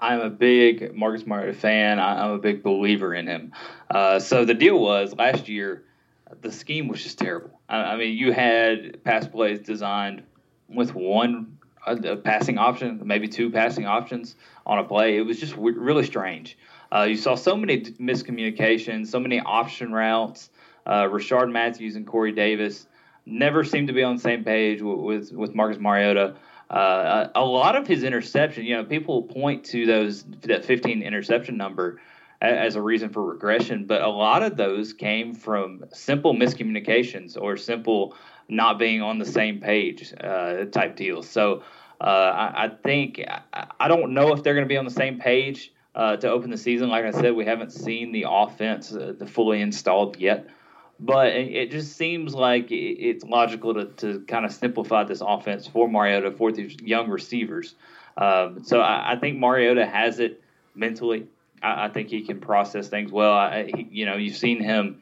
I'm 0.00 0.20
a 0.20 0.30
big 0.30 0.94
Marcus 0.96 1.26
Mariota 1.26 1.52
fan. 1.52 2.00
I'm 2.00 2.32
a 2.32 2.38
big 2.38 2.62
believer 2.62 3.14
in 3.14 3.26
him. 3.26 3.52
Uh, 3.90 4.18
so 4.18 4.44
the 4.44 4.54
deal 4.54 4.78
was 4.80 5.14
last 5.14 5.48
year, 5.48 5.84
the 6.40 6.50
scheme 6.50 6.88
was 6.88 7.02
just 7.02 7.18
terrible. 7.18 7.60
I, 7.68 7.76
I 7.76 7.96
mean, 7.96 8.16
you 8.16 8.32
had 8.32 9.04
pass 9.04 9.28
plays 9.28 9.60
designed 9.60 10.22
with 10.68 10.94
one 10.94 11.58
a 11.86 12.16
passing 12.16 12.58
option, 12.58 13.00
maybe 13.04 13.26
two 13.26 13.50
passing 13.50 13.86
options 13.86 14.36
on 14.66 14.78
a 14.78 14.84
play. 14.84 15.16
It 15.16 15.22
was 15.22 15.40
just 15.40 15.54
w- 15.54 15.78
really 15.78 16.04
strange. 16.04 16.58
Uh, 16.94 17.02
you 17.02 17.16
saw 17.16 17.34
so 17.34 17.56
many 17.56 17.80
miscommunications, 17.80 19.06
so 19.06 19.20
many 19.20 19.40
option 19.40 19.92
routes. 19.92 20.50
Uh, 20.84 21.04
Rishard 21.04 21.50
Matthews 21.50 21.96
and 21.96 22.06
Corey 22.06 22.32
Davis 22.32 22.86
never 23.26 23.64
seemed 23.64 23.88
to 23.88 23.94
be 23.94 24.02
on 24.02 24.16
the 24.16 24.22
same 24.22 24.44
page 24.44 24.82
with 24.82 24.98
with, 24.98 25.32
with 25.32 25.54
Marcus 25.54 25.78
Mariota. 25.78 26.36
Uh, 26.70 27.28
a, 27.34 27.44
lot 27.44 27.74
of 27.74 27.86
his 27.86 28.04
interception, 28.04 28.64
you 28.64 28.76
know, 28.76 28.84
people 28.84 29.24
point 29.24 29.64
to 29.64 29.86
those 29.86 30.22
that 30.42 30.64
15 30.64 31.02
interception 31.02 31.56
number 31.56 32.00
as 32.40 32.76
a 32.76 32.80
reason 32.80 33.10
for 33.10 33.24
regression, 33.24 33.84
but 33.84 34.02
a 34.02 34.08
lot 34.08 34.42
of 34.42 34.56
those 34.56 34.92
came 34.92 35.34
from 35.34 35.84
simple 35.92 36.32
miscommunications 36.32 37.36
or 37.38 37.56
simple, 37.56 38.14
not 38.48 38.78
being 38.78 39.02
on 39.02 39.18
the 39.18 39.26
same 39.26 39.60
page 39.60 40.14
uh, 40.20 40.64
type 40.66 40.96
deals. 40.96 41.28
So 41.28 41.62
uh, 42.00 42.04
I, 42.04 42.64
I, 42.64 42.68
think 42.68 43.20
I, 43.28 43.66
I, 43.78 43.88
don't 43.88 44.14
know 44.14 44.32
if 44.32 44.42
they're 44.42 44.54
going 44.54 44.64
to 44.64 44.68
be 44.68 44.78
on 44.78 44.86
the 44.86 44.90
same 44.90 45.18
page 45.18 45.72
uh, 45.94 46.16
to 46.16 46.30
open 46.30 46.50
the 46.50 46.56
season. 46.56 46.88
Like 46.88 47.04
I 47.04 47.10
said, 47.10 47.34
we 47.34 47.44
haven't 47.44 47.72
seen 47.72 48.12
the 48.12 48.26
offense 48.28 48.92
uh, 48.92 49.14
fully 49.26 49.60
installed 49.60 50.16
yet. 50.18 50.48
But 51.02 51.28
it 51.28 51.70
just 51.70 51.96
seems 51.96 52.34
like 52.34 52.66
it's 52.70 53.24
logical 53.24 53.72
to, 53.72 53.86
to 53.86 54.20
kind 54.28 54.44
of 54.44 54.52
simplify 54.52 55.04
this 55.04 55.22
offense 55.24 55.66
for 55.66 55.88
Mariota 55.88 56.30
for 56.30 56.52
these 56.52 56.76
young 56.82 57.08
receivers. 57.08 57.74
Um, 58.18 58.64
so 58.64 58.80
I, 58.80 59.12
I, 59.12 59.16
think 59.16 59.38
Mariota 59.38 59.86
has 59.86 60.20
it 60.20 60.42
mentally. 60.74 61.26
I, 61.62 61.86
I, 61.86 61.88
think 61.88 62.10
he 62.10 62.20
can 62.20 62.38
process 62.38 62.88
things 62.88 63.10
well. 63.10 63.32
I, 63.32 63.70
he, 63.74 63.88
you 63.90 64.04
know, 64.04 64.16
you've 64.16 64.36
seen 64.36 64.62
him 64.62 65.00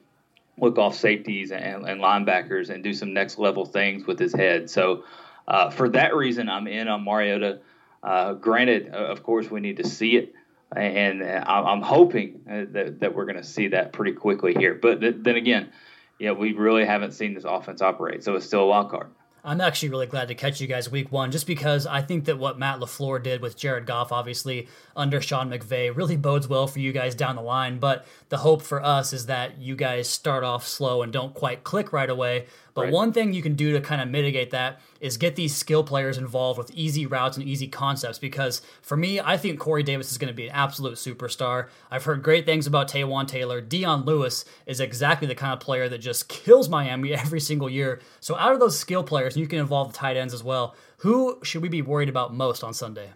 look 0.61 0.79
off 0.79 0.95
safeties 0.95 1.51
and, 1.51 1.89
and, 1.89 2.01
linebackers 2.01 2.71
and 2.71 2.85
do 2.85 2.93
some 2.93 3.13
next 3.13 3.39
level 3.39 3.65
things 3.65 4.07
with 4.07 4.19
his 4.19 4.33
head. 4.33 4.71
So 4.71 5.05
uh, 5.47 5.71
for 5.71 5.89
that 5.91 6.15
reason, 6.15 6.49
I'm 6.49 6.67
in 6.69 6.87
on 6.89 7.05
Mariota. 7.05 7.61
Uh, 8.03 8.35
granted, 8.35 8.89
of 8.89 9.23
course, 9.23 9.51
we 9.51 9.61
need 9.61 9.79
to 9.79 9.87
see 9.87 10.17
it, 10.17 10.35
and 10.77 11.23
I'm 11.23 11.83
hoping 11.83 12.41
uh, 12.51 12.65
that, 12.73 13.01
that 13.01 13.15
we're 13.15 13.25
going 13.25 13.37
to 13.37 13.45
see 13.45 13.69
that 13.69 13.93
pretty 13.93 14.13
quickly 14.13 14.55
here. 14.55 14.75
But 14.75 15.01
then 15.01 15.37
again, 15.37 15.71
yeah, 16.19 16.33
we 16.33 16.53
really 16.53 16.85
haven't 16.85 17.13
seen 17.13 17.35
this 17.35 17.45
offense 17.45 17.81
operate, 17.81 18.25
so 18.25 18.35
it's 18.35 18.47
still 18.47 18.61
a 18.61 18.67
wild 18.67 18.91
card. 18.91 19.09
I'm 19.45 19.61
actually 19.61 19.91
really 19.91 20.07
glad 20.07 20.29
to 20.29 20.35
catch 20.35 20.61
you 20.61 20.67
guys 20.67 20.91
week 20.91 21.13
one, 21.13 21.31
just 21.31 21.47
because 21.47 21.87
I 21.87 22.03
think 22.03 22.25
that 22.25 22.39
what 22.39 22.59
Matt 22.59 22.81
LaFleur 22.81 23.23
did 23.23 23.41
with 23.41 23.57
Jared 23.57 23.87
Goff, 23.87 24.11
obviously 24.13 24.69
under 24.97 25.21
Sean 25.21 25.49
McVay, 25.49 25.97
really 25.97 26.17
bodes 26.17 26.49
well 26.49 26.67
for 26.67 26.81
you 26.81 26.93
guys 26.93 27.15
down 27.15 27.37
the 27.37 27.43
line. 27.43 27.79
But 27.79 28.05
the 28.29 28.39
hope 28.39 28.63
for 28.63 28.85
us 28.85 29.13
is 29.13 29.27
that 29.27 29.59
you 29.59 29.77
guys 29.77 30.09
start 30.09 30.45
off 30.45 30.67
slow 30.67 31.03
and 31.03 31.13
don't 31.13 31.35
quite 31.35 31.63
click 31.63 31.93
right 31.93 32.11
away. 32.11 32.47
But 32.79 32.85
right. 32.85 32.93
one 32.93 33.13
thing 33.13 33.33
you 33.33 33.43
can 33.43 33.57
do 33.57 33.73
to 33.73 33.81
kind 33.81 34.01
of 34.01 34.09
mitigate 34.09 34.53
that 34.53 34.79
is 35.01 35.17
get 35.17 35.35
these 35.35 35.53
skill 35.53 35.83
players 35.83 36.17
involved 36.17 36.59
with 36.59 36.71
easy 36.71 37.07
routes 37.07 37.37
and 37.37 37.45
easy 37.45 37.67
concepts. 37.67 38.21
Because 38.21 38.63
for 38.83 38.97
me, 38.97 39.19
I 39.19 39.37
think 39.37 39.59
Corey 39.59 39.83
Davis 39.83 40.13
is 40.13 40.19
going 40.19 40.29
to 40.29 40.35
be 40.35 40.47
an 40.47 40.55
absolute 40.55 40.95
superstar. 40.95 41.71
I've 41.91 42.05
heard 42.05 42.23
great 42.23 42.47
things 42.47 42.69
about 42.69 42.89
Taywan 42.89 43.27
Taylor. 43.27 43.61
Dion 43.61 44.05
Lewis 44.05 44.45
is 44.65 44.79
exactly 44.79 45.27
the 45.27 45.35
kind 45.35 45.53
of 45.53 45.59
player 45.59 45.89
that 45.89 45.99
just 45.99 46.29
kills 46.29 46.69
Miami 46.69 47.13
every 47.25 47.41
single 47.41 47.69
year. 47.69 48.01
So 48.21 48.37
out 48.37 48.53
of 48.53 48.61
those 48.61 48.79
skill 48.79 49.03
players, 49.03 49.37
you 49.37 49.49
can 49.49 49.59
involve 49.59 49.91
the 49.91 49.99
tight 49.99 50.17
ends 50.17 50.33
as 50.33 50.45
well. 50.45 50.77
Who 50.99 51.41
should 51.43 51.63
we 51.63 51.69
be 51.69 51.83
worried 51.83 52.09
about 52.09 52.33
most 52.33 52.63
on 52.63 52.73
Sunday? 52.73 53.11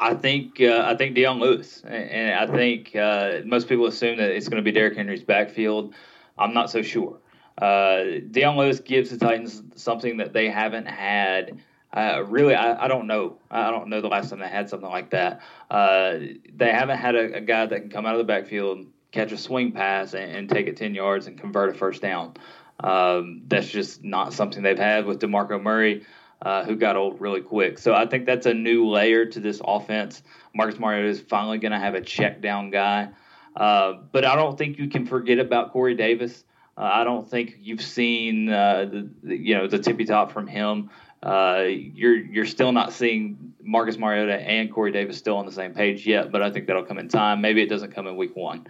I 0.00 0.14
think 0.14 0.60
uh, 0.60 0.82
I 0.84 0.96
think 0.96 1.14
Dion 1.14 1.38
Lewis, 1.38 1.82
and 1.86 2.34
I 2.34 2.52
think 2.52 2.96
uh, 2.96 3.42
most 3.44 3.68
people 3.68 3.86
assume 3.86 4.16
that 4.16 4.30
it's 4.30 4.48
going 4.48 4.56
to 4.56 4.64
be 4.64 4.72
Derrick 4.72 4.96
Henry's 4.96 5.22
backfield. 5.22 5.94
I'm 6.36 6.52
not 6.52 6.70
so 6.70 6.82
sure. 6.82 7.21
Uh, 7.58 8.04
Dion 8.30 8.56
Lewis 8.56 8.80
gives 8.80 9.10
the 9.10 9.18
Titans 9.18 9.62
something 9.74 10.16
that 10.18 10.32
they 10.32 10.48
haven't 10.48 10.86
had. 10.86 11.58
Uh, 11.92 12.24
really, 12.26 12.54
I, 12.54 12.84
I, 12.84 12.88
don't 12.88 13.06
know. 13.06 13.38
I 13.50 13.70
don't 13.70 13.88
know 13.88 14.00
the 14.00 14.08
last 14.08 14.30
time 14.30 14.38
they 14.38 14.48
had 14.48 14.70
something 14.70 14.88
like 14.88 15.10
that. 15.10 15.42
Uh, 15.70 16.18
they 16.54 16.70
haven't 16.72 16.98
had 16.98 17.14
a, 17.14 17.36
a, 17.36 17.40
guy 17.40 17.66
that 17.66 17.80
can 17.80 17.90
come 17.90 18.06
out 18.06 18.14
of 18.14 18.18
the 18.18 18.24
backfield, 18.24 18.86
catch 19.10 19.30
a 19.30 19.36
swing 19.36 19.72
pass, 19.72 20.14
and, 20.14 20.34
and 20.34 20.48
take 20.48 20.68
it 20.68 20.78
10 20.78 20.94
yards 20.94 21.26
and 21.26 21.38
convert 21.38 21.68
a 21.68 21.74
first 21.74 22.00
down. 22.00 22.34
Um, 22.80 23.42
that's 23.46 23.68
just 23.68 24.02
not 24.02 24.32
something 24.32 24.62
they've 24.62 24.78
had 24.78 25.04
with 25.04 25.20
DeMarco 25.20 25.62
Murray, 25.62 26.04
uh, 26.40 26.64
who 26.64 26.76
got 26.76 26.96
old 26.96 27.20
really 27.20 27.42
quick. 27.42 27.78
So 27.78 27.94
I 27.94 28.06
think 28.06 28.24
that's 28.24 28.46
a 28.46 28.54
new 28.54 28.88
layer 28.88 29.26
to 29.26 29.40
this 29.40 29.60
offense. 29.62 30.22
Marcus 30.54 30.80
Mariota 30.80 31.08
is 31.08 31.20
finally 31.20 31.58
going 31.58 31.72
to 31.72 31.78
have 31.78 31.94
a 31.94 32.00
check 32.00 32.40
down 32.40 32.70
guy. 32.70 33.10
Uh, 33.54 33.94
but 34.12 34.24
I 34.24 34.34
don't 34.34 34.56
think 34.56 34.78
you 34.78 34.88
can 34.88 35.06
forget 35.06 35.38
about 35.38 35.72
Corey 35.72 35.94
Davis. 35.94 36.44
Uh, 36.76 36.90
I 36.92 37.04
don't 37.04 37.28
think 37.28 37.58
you've 37.60 37.82
seen 37.82 38.48
uh, 38.48 38.86
the, 39.22 39.36
you 39.36 39.54
know 39.56 39.66
the 39.66 39.78
tippy 39.78 40.04
top 40.04 40.32
from 40.32 40.46
him. 40.46 40.90
Uh, 41.22 41.64
you're 41.68 42.16
you're 42.16 42.46
still 42.46 42.72
not 42.72 42.92
seeing 42.92 43.54
Marcus 43.62 43.98
Mariota 43.98 44.34
and 44.34 44.72
Corey 44.72 44.90
Davis 44.90 45.18
still 45.18 45.36
on 45.36 45.46
the 45.46 45.52
same 45.52 45.74
page 45.74 46.06
yet, 46.06 46.32
but 46.32 46.42
I 46.42 46.50
think 46.50 46.66
that'll 46.66 46.84
come 46.84 46.98
in 46.98 47.08
time. 47.08 47.40
Maybe 47.40 47.62
it 47.62 47.68
doesn't 47.68 47.92
come 47.92 48.06
in 48.06 48.16
week 48.16 48.34
one. 48.34 48.66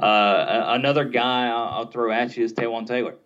Uh, 0.00 0.64
another 0.68 1.04
guy 1.04 1.48
I'll, 1.48 1.86
throw 1.86 2.10
at 2.10 2.34
you 2.36 2.44
is 2.44 2.54
Taywan 2.54 2.86
Taylor, 2.86 3.16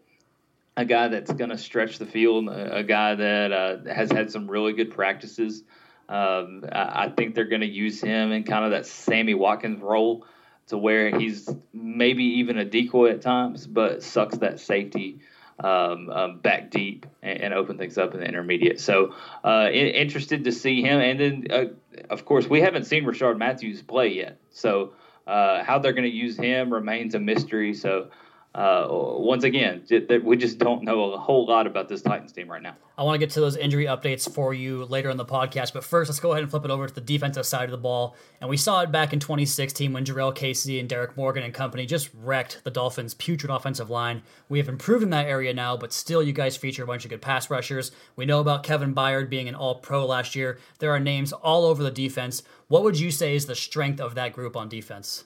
a 0.76 0.84
guy 0.84 1.06
that's 1.06 1.32
going 1.32 1.50
to 1.50 1.58
stretch 1.58 1.98
the 1.98 2.06
field, 2.06 2.48
a, 2.48 2.78
a 2.78 2.82
guy 2.82 3.14
that 3.14 3.52
uh, 3.52 3.94
has 3.94 4.10
had 4.10 4.32
some 4.32 4.50
really 4.50 4.72
good 4.72 4.90
practices. 4.90 5.62
Um, 6.08 6.64
I, 6.72 7.04
I 7.04 7.08
think 7.10 7.36
they're 7.36 7.44
going 7.44 7.60
to 7.60 7.68
use 7.68 8.00
him 8.00 8.32
in 8.32 8.42
kind 8.42 8.64
of 8.64 8.72
that 8.72 8.86
Sammy 8.86 9.34
Watkins 9.34 9.80
role 9.80 10.26
to 10.68 10.78
where 10.78 11.18
he's 11.18 11.48
maybe 11.72 12.24
even 12.24 12.58
a 12.58 12.64
decoy 12.64 13.10
at 13.10 13.20
times, 13.20 13.66
but 13.66 14.02
sucks 14.02 14.38
that 14.38 14.60
safety 14.60 15.20
um, 15.62 16.10
um, 16.10 16.38
back 16.38 16.70
deep 16.70 17.06
and, 17.22 17.42
and, 17.42 17.54
open 17.54 17.78
things 17.78 17.96
up 17.96 18.12
in 18.14 18.20
the 18.20 18.26
intermediate. 18.26 18.80
So 18.80 19.14
uh, 19.44 19.68
in, 19.72 19.86
interested 19.88 20.44
to 20.44 20.52
see 20.52 20.82
him. 20.82 21.00
And 21.00 21.20
then, 21.20 21.46
uh, 21.50 22.04
of 22.10 22.24
course, 22.24 22.48
we 22.48 22.60
haven't 22.60 22.84
seen 22.84 23.04
Rishard 23.04 23.38
Matthews 23.38 23.80
play 23.80 24.08
yet. 24.08 24.38
So 24.50 24.94
uh, 25.26 25.62
how 25.62 25.78
they're 25.78 25.92
going 25.92 26.10
to 26.10 26.16
use 26.16 26.36
him 26.36 26.72
remains 26.72 27.14
a 27.14 27.20
mystery. 27.20 27.72
So 27.74 28.08
uh, 28.54 28.86
once 28.88 29.42
again, 29.42 29.82
we 30.22 30.36
just 30.36 30.58
don't 30.58 30.84
know 30.84 31.12
a 31.12 31.18
whole 31.18 31.44
lot 31.44 31.66
about 31.66 31.88
this 31.88 32.02
Titans 32.02 32.30
team 32.30 32.48
right 32.48 32.62
now. 32.62 32.76
I 32.96 33.02
want 33.02 33.16
to 33.16 33.18
get 33.18 33.30
to 33.30 33.40
those 33.40 33.56
injury 33.56 33.86
updates 33.86 34.32
for 34.32 34.54
you 34.54 34.84
later 34.84 35.10
in 35.10 35.16
the 35.16 35.24
podcast, 35.24 35.72
but 35.72 35.82
first, 35.82 36.08
let's 36.08 36.20
go 36.20 36.30
ahead 36.30 36.44
and 36.44 36.50
flip 36.50 36.64
it 36.64 36.70
over 36.70 36.86
to 36.86 36.94
the 36.94 37.00
defensive 37.00 37.46
side 37.46 37.64
of 37.64 37.72
the 37.72 37.78
ball. 37.78 38.14
And 38.40 38.48
we 38.48 38.56
saw 38.56 38.82
it 38.82 38.92
back 38.92 39.12
in 39.12 39.18
2016 39.18 39.92
when 39.92 40.04
Jurrell 40.04 40.32
Casey 40.32 40.78
and 40.78 40.88
Derrick 40.88 41.16
Morgan 41.16 41.42
and 41.42 41.52
company 41.52 41.84
just 41.84 42.10
wrecked 42.14 42.60
the 42.62 42.70
Dolphins' 42.70 43.14
putrid 43.14 43.50
offensive 43.50 43.90
line. 43.90 44.22
We 44.48 44.58
have 44.58 44.68
improved 44.68 45.02
in 45.02 45.10
that 45.10 45.26
area 45.26 45.52
now, 45.52 45.76
but 45.76 45.92
still, 45.92 46.22
you 46.22 46.32
guys 46.32 46.56
feature 46.56 46.84
a 46.84 46.86
bunch 46.86 47.04
of 47.04 47.10
good 47.10 47.22
pass 47.22 47.50
rushers. 47.50 47.90
We 48.14 48.24
know 48.24 48.38
about 48.38 48.62
Kevin 48.62 48.94
Byard 48.94 49.28
being 49.28 49.48
an 49.48 49.56
All 49.56 49.74
Pro 49.74 50.06
last 50.06 50.36
year. 50.36 50.58
There 50.78 50.92
are 50.92 51.00
names 51.00 51.32
all 51.32 51.64
over 51.64 51.82
the 51.82 51.90
defense. 51.90 52.44
What 52.68 52.84
would 52.84 53.00
you 53.00 53.10
say 53.10 53.34
is 53.34 53.46
the 53.46 53.56
strength 53.56 54.00
of 54.00 54.14
that 54.14 54.32
group 54.32 54.56
on 54.56 54.68
defense? 54.68 55.24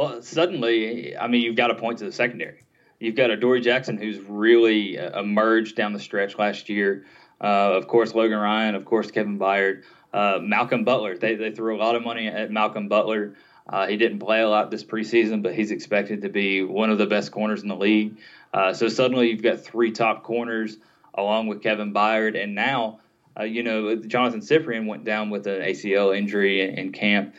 Well, 0.00 0.22
suddenly, 0.22 1.14
I 1.14 1.28
mean, 1.28 1.42
you've 1.42 1.56
got 1.56 1.66
to 1.66 1.74
point 1.74 1.98
to 1.98 2.06
the 2.06 2.12
secondary. 2.12 2.64
You've 3.00 3.16
got 3.16 3.30
Adoree' 3.30 3.60
Jackson, 3.60 3.98
who's 3.98 4.18
really 4.18 4.98
uh, 4.98 5.20
emerged 5.20 5.76
down 5.76 5.92
the 5.92 6.00
stretch 6.00 6.38
last 6.38 6.70
year. 6.70 7.04
Uh, 7.38 7.74
of 7.74 7.86
course, 7.86 8.14
Logan 8.14 8.38
Ryan. 8.38 8.76
Of 8.76 8.86
course, 8.86 9.10
Kevin 9.10 9.38
Byard. 9.38 9.82
Uh, 10.10 10.38
Malcolm 10.40 10.84
Butler. 10.84 11.18
They, 11.18 11.34
they 11.34 11.50
threw 11.50 11.76
a 11.76 11.80
lot 11.80 11.96
of 11.96 12.02
money 12.02 12.28
at 12.28 12.50
Malcolm 12.50 12.88
Butler. 12.88 13.34
Uh, 13.68 13.88
he 13.88 13.98
didn't 13.98 14.20
play 14.20 14.40
a 14.40 14.48
lot 14.48 14.70
this 14.70 14.84
preseason, 14.84 15.42
but 15.42 15.54
he's 15.54 15.70
expected 15.70 16.22
to 16.22 16.30
be 16.30 16.62
one 16.64 16.88
of 16.88 16.96
the 16.96 17.04
best 17.04 17.30
corners 17.30 17.60
in 17.60 17.68
the 17.68 17.76
league. 17.76 18.16
Uh, 18.54 18.72
so 18.72 18.88
suddenly 18.88 19.28
you've 19.28 19.42
got 19.42 19.60
three 19.60 19.92
top 19.92 20.22
corners 20.22 20.78
along 21.12 21.48
with 21.48 21.62
Kevin 21.62 21.92
Byard. 21.92 22.42
And 22.42 22.54
now, 22.54 23.00
uh, 23.38 23.42
you 23.42 23.62
know, 23.62 23.96
Jonathan 23.96 24.40
Cyprien 24.40 24.86
went 24.86 25.04
down 25.04 25.28
with 25.28 25.46
an 25.46 25.60
ACL 25.60 26.16
injury 26.16 26.62
in, 26.62 26.78
in 26.78 26.92
camp. 26.92 27.34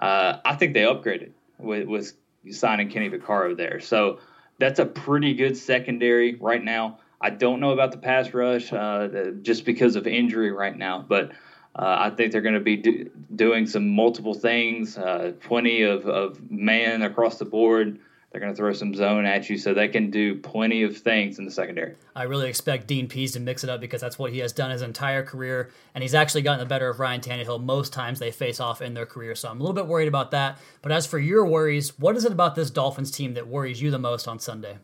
I 0.00 0.56
think 0.58 0.72
they 0.72 0.80
upgraded 0.80 1.32
with, 1.58 1.86
with 1.86 2.12
signing 2.50 2.90
Kenny 2.90 3.10
Vaccaro 3.10 3.56
there. 3.56 3.80
So 3.80 4.20
that's 4.58 4.78
a 4.78 4.86
pretty 4.86 5.34
good 5.34 5.56
secondary 5.56 6.34
right 6.34 6.62
now. 6.62 6.98
I 7.20 7.30
don't 7.30 7.60
know 7.60 7.70
about 7.70 7.92
the 7.92 7.98
pass 7.98 8.32
rush 8.34 8.72
uh, 8.72 9.30
just 9.42 9.64
because 9.64 9.96
of 9.96 10.06
injury 10.06 10.52
right 10.52 10.76
now, 10.76 11.04
but 11.06 11.32
uh, 11.74 11.96
I 11.98 12.10
think 12.10 12.32
they're 12.32 12.42
going 12.42 12.54
to 12.54 12.60
be 12.60 12.76
do, 12.76 13.10
doing 13.34 13.66
some 13.66 13.88
multiple 13.88 14.34
things, 14.34 14.96
uh, 14.96 15.32
plenty 15.40 15.82
of, 15.82 16.06
of 16.06 16.50
man 16.50 17.02
across 17.02 17.38
the 17.38 17.44
board. 17.44 17.98
They're 18.36 18.42
going 18.42 18.52
to 18.52 18.56
throw 18.58 18.74
some 18.74 18.94
zone 18.94 19.24
at 19.24 19.48
you, 19.48 19.56
so 19.56 19.72
they 19.72 19.88
can 19.88 20.10
do 20.10 20.34
plenty 20.34 20.82
of 20.82 20.94
things 20.94 21.38
in 21.38 21.46
the 21.46 21.50
secondary. 21.50 21.94
I 22.14 22.24
really 22.24 22.50
expect 22.50 22.86
Dean 22.86 23.08
Pees 23.08 23.32
to 23.32 23.40
mix 23.40 23.64
it 23.64 23.70
up 23.70 23.80
because 23.80 24.02
that's 24.02 24.18
what 24.18 24.30
he 24.30 24.40
has 24.40 24.52
done 24.52 24.70
his 24.70 24.82
entire 24.82 25.22
career, 25.22 25.70
and 25.94 26.02
he's 26.02 26.14
actually 26.14 26.42
gotten 26.42 26.58
the 26.58 26.66
better 26.66 26.90
of 26.90 27.00
Ryan 27.00 27.22
Tannehill 27.22 27.64
most 27.64 27.94
times 27.94 28.18
they 28.18 28.30
face 28.30 28.60
off 28.60 28.82
in 28.82 28.92
their 28.92 29.06
career. 29.06 29.34
So 29.34 29.48
I'm 29.48 29.58
a 29.58 29.62
little 29.62 29.74
bit 29.74 29.86
worried 29.86 30.06
about 30.06 30.32
that. 30.32 30.58
But 30.82 30.92
as 30.92 31.06
for 31.06 31.18
your 31.18 31.46
worries, 31.46 31.98
what 31.98 32.14
is 32.14 32.26
it 32.26 32.32
about 32.32 32.56
this 32.56 32.70
Dolphins 32.70 33.10
team 33.10 33.32
that 33.32 33.48
worries 33.48 33.80
you 33.80 33.90
the 33.90 33.98
most 33.98 34.28
on 34.28 34.38
Sunday? 34.38 34.76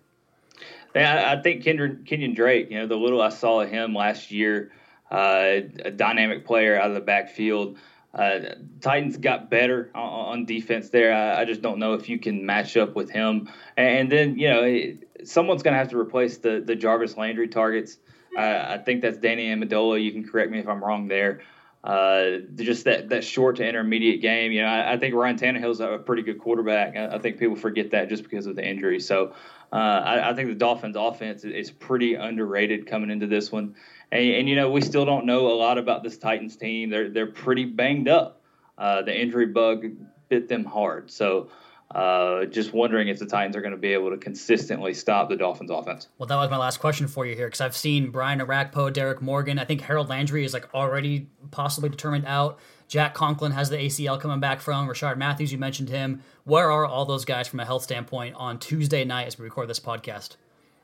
Yeah, 0.95 1.35
I 1.37 1.43
think 1.43 1.63
Kenyon, 1.63 2.05
Kenyon 2.07 2.33
Drake. 2.33 2.71
You 2.71 2.79
know, 2.79 2.87
the 2.87 2.97
little 2.97 3.21
I 3.21 3.29
saw 3.29 3.61
of 3.61 3.69
him 3.69 3.95
last 3.95 4.31
year, 4.31 4.73
uh, 5.11 5.61
a 5.85 5.91
dynamic 5.91 6.47
player 6.47 6.81
out 6.81 6.89
of 6.89 6.95
the 6.95 7.03
backfield. 7.03 7.77
Uh, 8.15 8.41
Titans 8.81 9.17
got 9.17 9.49
better 9.49 9.91
on, 9.95 10.03
on 10.03 10.45
defense 10.45 10.91
there. 10.91 11.15
I, 11.15 11.41
I, 11.41 11.45
just 11.47 11.63
don't 11.63 11.79
know 11.79 11.95
if 11.95 12.11
you 12.11 12.19
can 12.19 12.45
match 12.45 12.77
up 12.77 12.95
with 12.95 13.11
him. 13.11 13.49
And, 13.77 14.13
then, 14.13 14.39
you 14.39 14.51
know, 14.51 15.25
someone's 15.25 15.63
going 15.63 15.73
to 15.73 15.79
have 15.79 15.89
to 15.89 15.99
replace 15.99 16.37
the, 16.37 16.63
the 16.65 16.77
Jarvis 16.77 17.17
Landry 17.17 17.49
targets. 17.49 17.99
Uh, 18.37 18.67
I 18.69 18.79
think 18.79 19.01
that's 19.01 19.17
Danny 19.17 19.47
Amendola. 19.49 20.03
You 20.03 20.13
can 20.13 20.29
correct 20.29 20.51
me 20.51 20.59
if 20.59 20.69
I'm 20.69 20.85
wrong 20.85 21.09
there. 21.09 21.41
Uh, 21.85 22.39
just 22.55 22.85
that, 22.85 23.09
that 23.09 23.25
short 23.25 23.57
to 23.57 23.67
intermediate 23.67 24.23
game. 24.23 24.53
You 24.53 24.63
know, 24.63 24.69
I, 24.69 24.93
I 24.93 24.97
think 24.99 25.17
Ryan 25.17 25.37
Tannehill's 25.37 25.81
a 25.81 25.99
pretty 25.99 26.23
good 26.23 26.39
quarterback. 26.39 26.97
I, 26.97 27.17
I, 27.17 27.19
think 27.19 27.39
people 27.39 27.57
forget 27.57 27.91
that 27.91 28.09
just 28.09 28.23
because 28.23 28.47
of 28.47 28.55
the 28.55 28.65
injury. 28.65 29.01
So 29.01 29.35
uh, 29.73 29.77
I, 29.77 30.31
I, 30.31 30.35
think 30.35 30.49
the 30.49 30.55
Dolphins' 30.55 30.95
offense 30.97 31.43
is 31.43 31.73
pretty 31.73 32.15
underrated 32.15 32.87
coming 32.87 33.11
into 33.11 33.27
this 33.27 33.51
one. 33.51 33.75
And, 34.13 34.31
and, 34.31 34.49
you 34.49 34.55
know, 34.55 34.71
we 34.71 34.81
still 34.81 35.05
don't 35.05 35.27
know 35.27 35.49
a 35.49 35.57
lot 35.57 35.77
about 35.77 36.05
this 36.05 36.19
Titans 36.19 36.57
team. 36.57 36.89
They're 36.89 37.09
they're 37.09 37.27
pretty 37.27 37.65
banged 37.65 38.09
up. 38.09 38.43
Uh, 38.79 39.03
the 39.03 39.21
injury 39.21 39.47
bug 39.47 39.87
bit 40.29 40.49
them 40.49 40.65
hard. 40.65 41.11
So 41.11 41.49
Uh, 41.95 42.47
just 42.47 42.73
wondering 42.73 43.09
if 43.09 43.19
the 43.19 43.27
Titans 43.27 43.55
are 43.55 43.61
going 43.61 43.73
to 43.73 43.79
be 43.79 43.93
able 43.93 44.11
to 44.11 44.17
consistently 44.17 44.95
stop 44.95 45.29
the 45.29 45.37
Dolphins' 45.37 45.71
offense. 45.71 46.09
Well, 46.17 46.27
that 46.27 46.37
was 46.37 46.51
my 46.51 46.57
last 46.57 46.79
question 46.79 47.07
for 47.07 47.27
you 47.27 47.35
here 47.35 47.47
because 47.47 47.61
I've 47.61 47.77
seen 47.77 48.11
Brian 48.11 48.41
Orakpo, 48.41 48.91
Derrick 48.91 49.21
Morgan. 49.21 49.59
I 49.59 49.65
think 49.67 49.83
Harold 49.83 50.09
Landry 50.09 50.45
is 50.45 50.55
like 50.55 50.73
already 50.75 51.29
possibly 51.51 51.91
determined 51.91 52.25
out. 52.27 52.59
Jack 52.89 53.15
Conklin 53.15 53.53
has 53.53 53.71
the 53.71 53.77
ACL 53.77 54.21
coming 54.21 54.41
back 54.41 54.61
from. 54.61 54.89
Rishard 54.89 55.17
Matthews, 55.17 55.53
you 55.53 55.59
mentioned 55.59 55.89
him. 55.89 56.23
Where 56.45 56.71
are 56.71 56.87
all 56.87 57.05
those 57.05 57.25
guys 57.25 57.49
from 57.49 57.61
a 57.61 57.65
health 57.65 57.83
standpoint 57.83 58.37
on 58.37 58.59
Tuesday 58.59 59.05
night 59.05 59.27
as 59.27 59.39
we 59.39 59.45
record 59.45 59.69
this 59.69 59.81
podcast? 59.81 60.37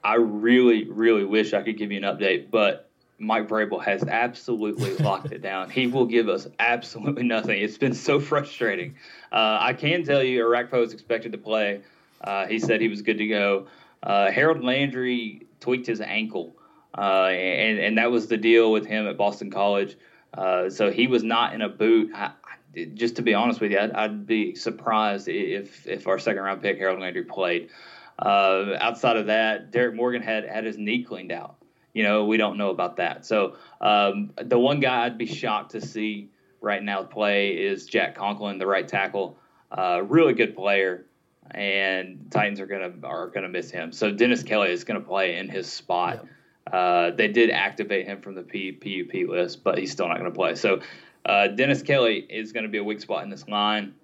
I 0.04 0.14
really, 0.14 0.84
really 0.90 1.24
wish 1.24 1.52
I 1.52 1.62
could 1.62 1.76
give 1.76 1.90
you 1.90 1.98
an 1.98 2.04
update, 2.04 2.50
but 2.50 2.87
Mike 3.18 3.48
Vrabel 3.48 3.82
has 3.82 4.04
absolutely 4.04 4.96
locked 5.04 5.32
it 5.32 5.42
down. 5.42 5.70
He 5.70 5.86
will 5.86 6.06
give 6.06 6.28
us 6.28 6.46
absolutely 6.58 7.24
nothing. 7.24 7.60
It's 7.60 7.78
been 7.78 7.94
so 7.94 8.20
frustrating. 8.20 8.94
Uh, 9.32 9.58
I 9.60 9.72
can 9.72 10.04
tell 10.04 10.22
you, 10.22 10.44
Orakpo 10.44 10.84
is 10.84 10.92
expected 10.92 11.32
to 11.32 11.38
play. 11.38 11.82
Uh, 12.20 12.46
he 12.46 12.58
said 12.58 12.80
he 12.80 12.88
was 12.88 13.02
good 13.02 13.18
to 13.18 13.26
go. 13.26 13.66
Uh, 14.02 14.30
Harold 14.30 14.62
Landry 14.62 15.46
tweaked 15.60 15.86
his 15.86 16.00
ankle, 16.00 16.56
uh, 16.96 17.26
and 17.26 17.78
and 17.78 17.98
that 17.98 18.10
was 18.10 18.28
the 18.28 18.36
deal 18.36 18.70
with 18.70 18.86
him 18.86 19.06
at 19.06 19.16
Boston 19.16 19.50
College. 19.50 19.96
Uh, 20.34 20.70
so 20.70 20.90
he 20.90 21.06
was 21.06 21.22
not 21.22 21.54
in 21.54 21.62
a 21.62 21.68
boot. 21.68 22.12
I, 22.14 22.32
just 22.94 23.16
to 23.16 23.22
be 23.22 23.34
honest 23.34 23.60
with 23.60 23.72
you, 23.72 23.78
I'd, 23.78 23.92
I'd, 23.92 24.26
be 24.26 24.54
surprised 24.54 25.28
if 25.28 25.86
if 25.86 26.06
our 26.06 26.18
second 26.18 26.42
round 26.42 26.62
pick 26.62 26.78
Harold 26.78 27.00
Landry 27.00 27.24
played. 27.24 27.70
Uh, 28.18 28.76
outside 28.80 29.16
of 29.16 29.26
that, 29.26 29.70
Derrick 29.70 29.94
Morgan 29.94 30.22
had 30.22 30.44
had 30.44 30.64
his 30.64 30.76
knee 30.76 31.02
cleaned 31.02 31.32
out. 31.32 31.57
You 31.92 32.02
know, 32.02 32.24
we 32.26 32.36
don't 32.36 32.58
know 32.58 32.70
about 32.70 32.96
that. 32.96 33.26
So 33.26 33.56
um, 33.80 34.30
the 34.36 34.58
one 34.58 34.80
guy 34.80 35.04
I'd 35.04 35.18
be 35.18 35.26
shocked 35.26 35.72
to 35.72 35.80
see 35.80 36.28
right 36.60 36.82
now 36.82 37.02
play 37.02 37.50
is 37.50 37.86
Jack 37.86 38.14
Conklin, 38.14 38.58
the 38.58 38.66
right 38.66 38.86
tackle. 38.86 39.38
Uh, 39.70 40.02
really 40.02 40.32
good 40.32 40.54
player, 40.54 41.06
and 41.50 42.28
Titans 42.30 42.60
are 42.60 42.66
gonna 42.66 42.92
are 43.04 43.28
gonna 43.28 43.48
miss 43.48 43.70
him. 43.70 43.92
So 43.92 44.10
Dennis 44.10 44.42
Kelly 44.42 44.70
is 44.70 44.84
gonna 44.84 45.00
play 45.00 45.36
in 45.36 45.48
his 45.48 45.70
spot. 45.70 46.26
Uh, 46.72 47.10
they 47.10 47.28
did 47.28 47.50
activate 47.50 48.06
him 48.06 48.20
from 48.20 48.34
the 48.34 48.42
P, 48.42 48.72
PUP 48.72 49.28
list, 49.28 49.64
but 49.64 49.78
he's 49.78 49.90
still 49.90 50.08
not 50.08 50.18
going 50.18 50.30
to 50.30 50.36
play. 50.36 50.54
So 50.54 50.80
uh, 51.24 51.48
Dennis 51.48 51.82
Kelly 51.82 52.26
is 52.28 52.52
going 52.52 52.64
to 52.64 52.68
be 52.68 52.78
a 52.78 52.84
weak 52.84 53.00
spot 53.00 53.22
in 53.22 53.30
this 53.30 53.48
line. 53.48 53.94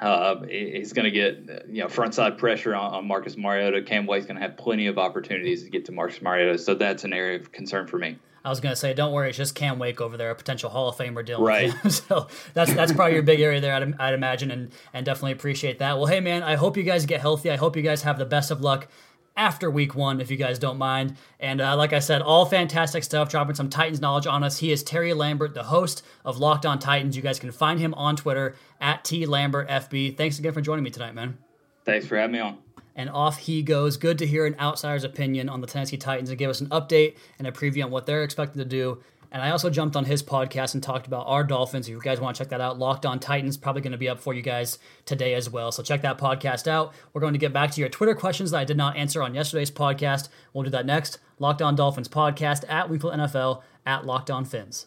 Uh, 0.00 0.42
he's 0.48 0.92
going 0.92 1.04
to 1.04 1.10
get 1.10 1.66
you 1.68 1.82
know 1.82 1.88
front 1.88 2.14
side 2.14 2.38
pressure 2.38 2.74
on, 2.74 2.94
on 2.94 3.06
Marcus 3.06 3.36
Mariota. 3.36 3.82
Cam 3.82 4.06
Wake's 4.06 4.26
going 4.26 4.36
to 4.36 4.42
have 4.42 4.56
plenty 4.56 4.86
of 4.86 4.98
opportunities 4.98 5.62
to 5.64 5.70
get 5.70 5.84
to 5.86 5.92
Marcus 5.92 6.22
Mariota, 6.22 6.58
so 6.58 6.74
that's 6.74 7.04
an 7.04 7.12
area 7.12 7.38
of 7.38 7.52
concern 7.52 7.86
for 7.86 7.98
me. 7.98 8.18
I 8.42 8.48
was 8.48 8.60
going 8.60 8.72
to 8.72 8.76
say, 8.76 8.94
don't 8.94 9.12
worry, 9.12 9.28
it's 9.28 9.36
just 9.36 9.54
Cam 9.54 9.78
Wake 9.78 10.00
over 10.00 10.16
there, 10.16 10.30
a 10.30 10.34
potential 10.34 10.70
Hall 10.70 10.88
of 10.88 10.96
Famer 10.96 11.24
deal. 11.24 11.42
Right. 11.42 11.74
so 11.90 12.28
that's 12.54 12.72
that's 12.72 12.92
probably 12.92 13.14
your 13.14 13.22
big 13.22 13.40
area 13.40 13.60
there, 13.60 13.74
I'd, 13.74 14.00
I'd 14.00 14.14
imagine, 14.14 14.50
and 14.50 14.72
and 14.94 15.04
definitely 15.04 15.32
appreciate 15.32 15.78
that. 15.80 15.98
Well, 15.98 16.06
hey 16.06 16.20
man, 16.20 16.42
I 16.42 16.56
hope 16.56 16.76
you 16.78 16.82
guys 16.82 17.04
get 17.04 17.20
healthy. 17.20 17.50
I 17.50 17.56
hope 17.56 17.76
you 17.76 17.82
guys 17.82 18.02
have 18.02 18.18
the 18.18 18.24
best 18.24 18.50
of 18.50 18.62
luck 18.62 18.88
after 19.36 19.70
week 19.70 19.94
one, 19.94 20.20
if 20.20 20.30
you 20.30 20.36
guys 20.36 20.58
don't 20.58 20.78
mind. 20.78 21.16
And 21.38 21.60
uh, 21.60 21.76
like 21.76 21.92
I 21.92 21.98
said, 21.98 22.22
all 22.22 22.44
fantastic 22.44 23.04
stuff, 23.04 23.30
dropping 23.30 23.54
some 23.54 23.70
Titans 23.70 24.00
knowledge 24.00 24.26
on 24.26 24.42
us. 24.42 24.58
He 24.58 24.72
is 24.72 24.82
Terry 24.82 25.14
Lambert, 25.14 25.54
the 25.54 25.64
host 25.64 26.04
of 26.24 26.38
Locked 26.38 26.66
On 26.66 26.78
Titans. 26.78 27.16
You 27.16 27.22
guys 27.22 27.38
can 27.38 27.50
find 27.52 27.80
him 27.80 27.94
on 27.94 28.16
Twitter 28.16 28.54
at 28.80 29.04
T 29.04 29.26
Lambert 29.26 29.68
FB. 29.68 30.16
Thanks 30.16 30.38
again 30.38 30.52
for 30.52 30.60
joining 30.60 30.84
me 30.84 30.90
tonight, 30.90 31.14
man. 31.14 31.38
Thanks 31.84 32.06
for 32.06 32.16
having 32.16 32.32
me 32.32 32.40
on. 32.40 32.58
And 32.96 33.08
off 33.08 33.38
he 33.38 33.62
goes. 33.62 33.96
Good 33.96 34.18
to 34.18 34.26
hear 34.26 34.44
an 34.46 34.56
outsider's 34.60 35.04
opinion 35.04 35.48
on 35.48 35.60
the 35.60 35.66
Tennessee 35.66 35.96
Titans 35.96 36.28
and 36.28 36.38
give 36.38 36.50
us 36.50 36.60
an 36.60 36.68
update 36.68 37.16
and 37.38 37.46
a 37.46 37.52
preview 37.52 37.84
on 37.84 37.90
what 37.90 38.04
they're 38.04 38.24
expected 38.24 38.58
to 38.58 38.64
do 38.64 39.02
and 39.32 39.42
I 39.42 39.50
also 39.50 39.70
jumped 39.70 39.96
on 39.96 40.04
his 40.04 40.22
podcast 40.22 40.74
and 40.74 40.82
talked 40.82 41.06
about 41.06 41.26
our 41.26 41.44
Dolphins. 41.44 41.88
If 41.88 41.92
you 41.92 42.00
guys 42.00 42.20
want 42.20 42.36
to 42.36 42.42
check 42.42 42.50
that 42.50 42.60
out, 42.60 42.78
Locked 42.78 43.06
On 43.06 43.18
Titans, 43.18 43.56
probably 43.56 43.82
going 43.82 43.92
to 43.92 43.98
be 43.98 44.08
up 44.08 44.20
for 44.20 44.34
you 44.34 44.42
guys 44.42 44.78
today 45.04 45.34
as 45.34 45.48
well. 45.48 45.70
So 45.70 45.82
check 45.82 46.02
that 46.02 46.18
podcast 46.18 46.66
out. 46.66 46.92
We're 47.12 47.20
going 47.20 47.34
to 47.34 47.38
get 47.38 47.52
back 47.52 47.70
to 47.72 47.80
your 47.80 47.88
Twitter 47.88 48.14
questions 48.14 48.50
that 48.50 48.58
I 48.58 48.64
did 48.64 48.76
not 48.76 48.96
answer 48.96 49.22
on 49.22 49.34
yesterday's 49.34 49.70
podcast. 49.70 50.28
We'll 50.52 50.64
do 50.64 50.70
that 50.70 50.86
next. 50.86 51.18
Locked 51.38 51.62
On 51.62 51.74
Dolphins 51.74 52.08
podcast 52.08 52.68
at 52.68 52.90
Wingfield 52.90 53.14
NFL 53.14 53.62
at 53.86 54.04
Locked 54.04 54.30
On 54.30 54.44
Fins. 54.44 54.86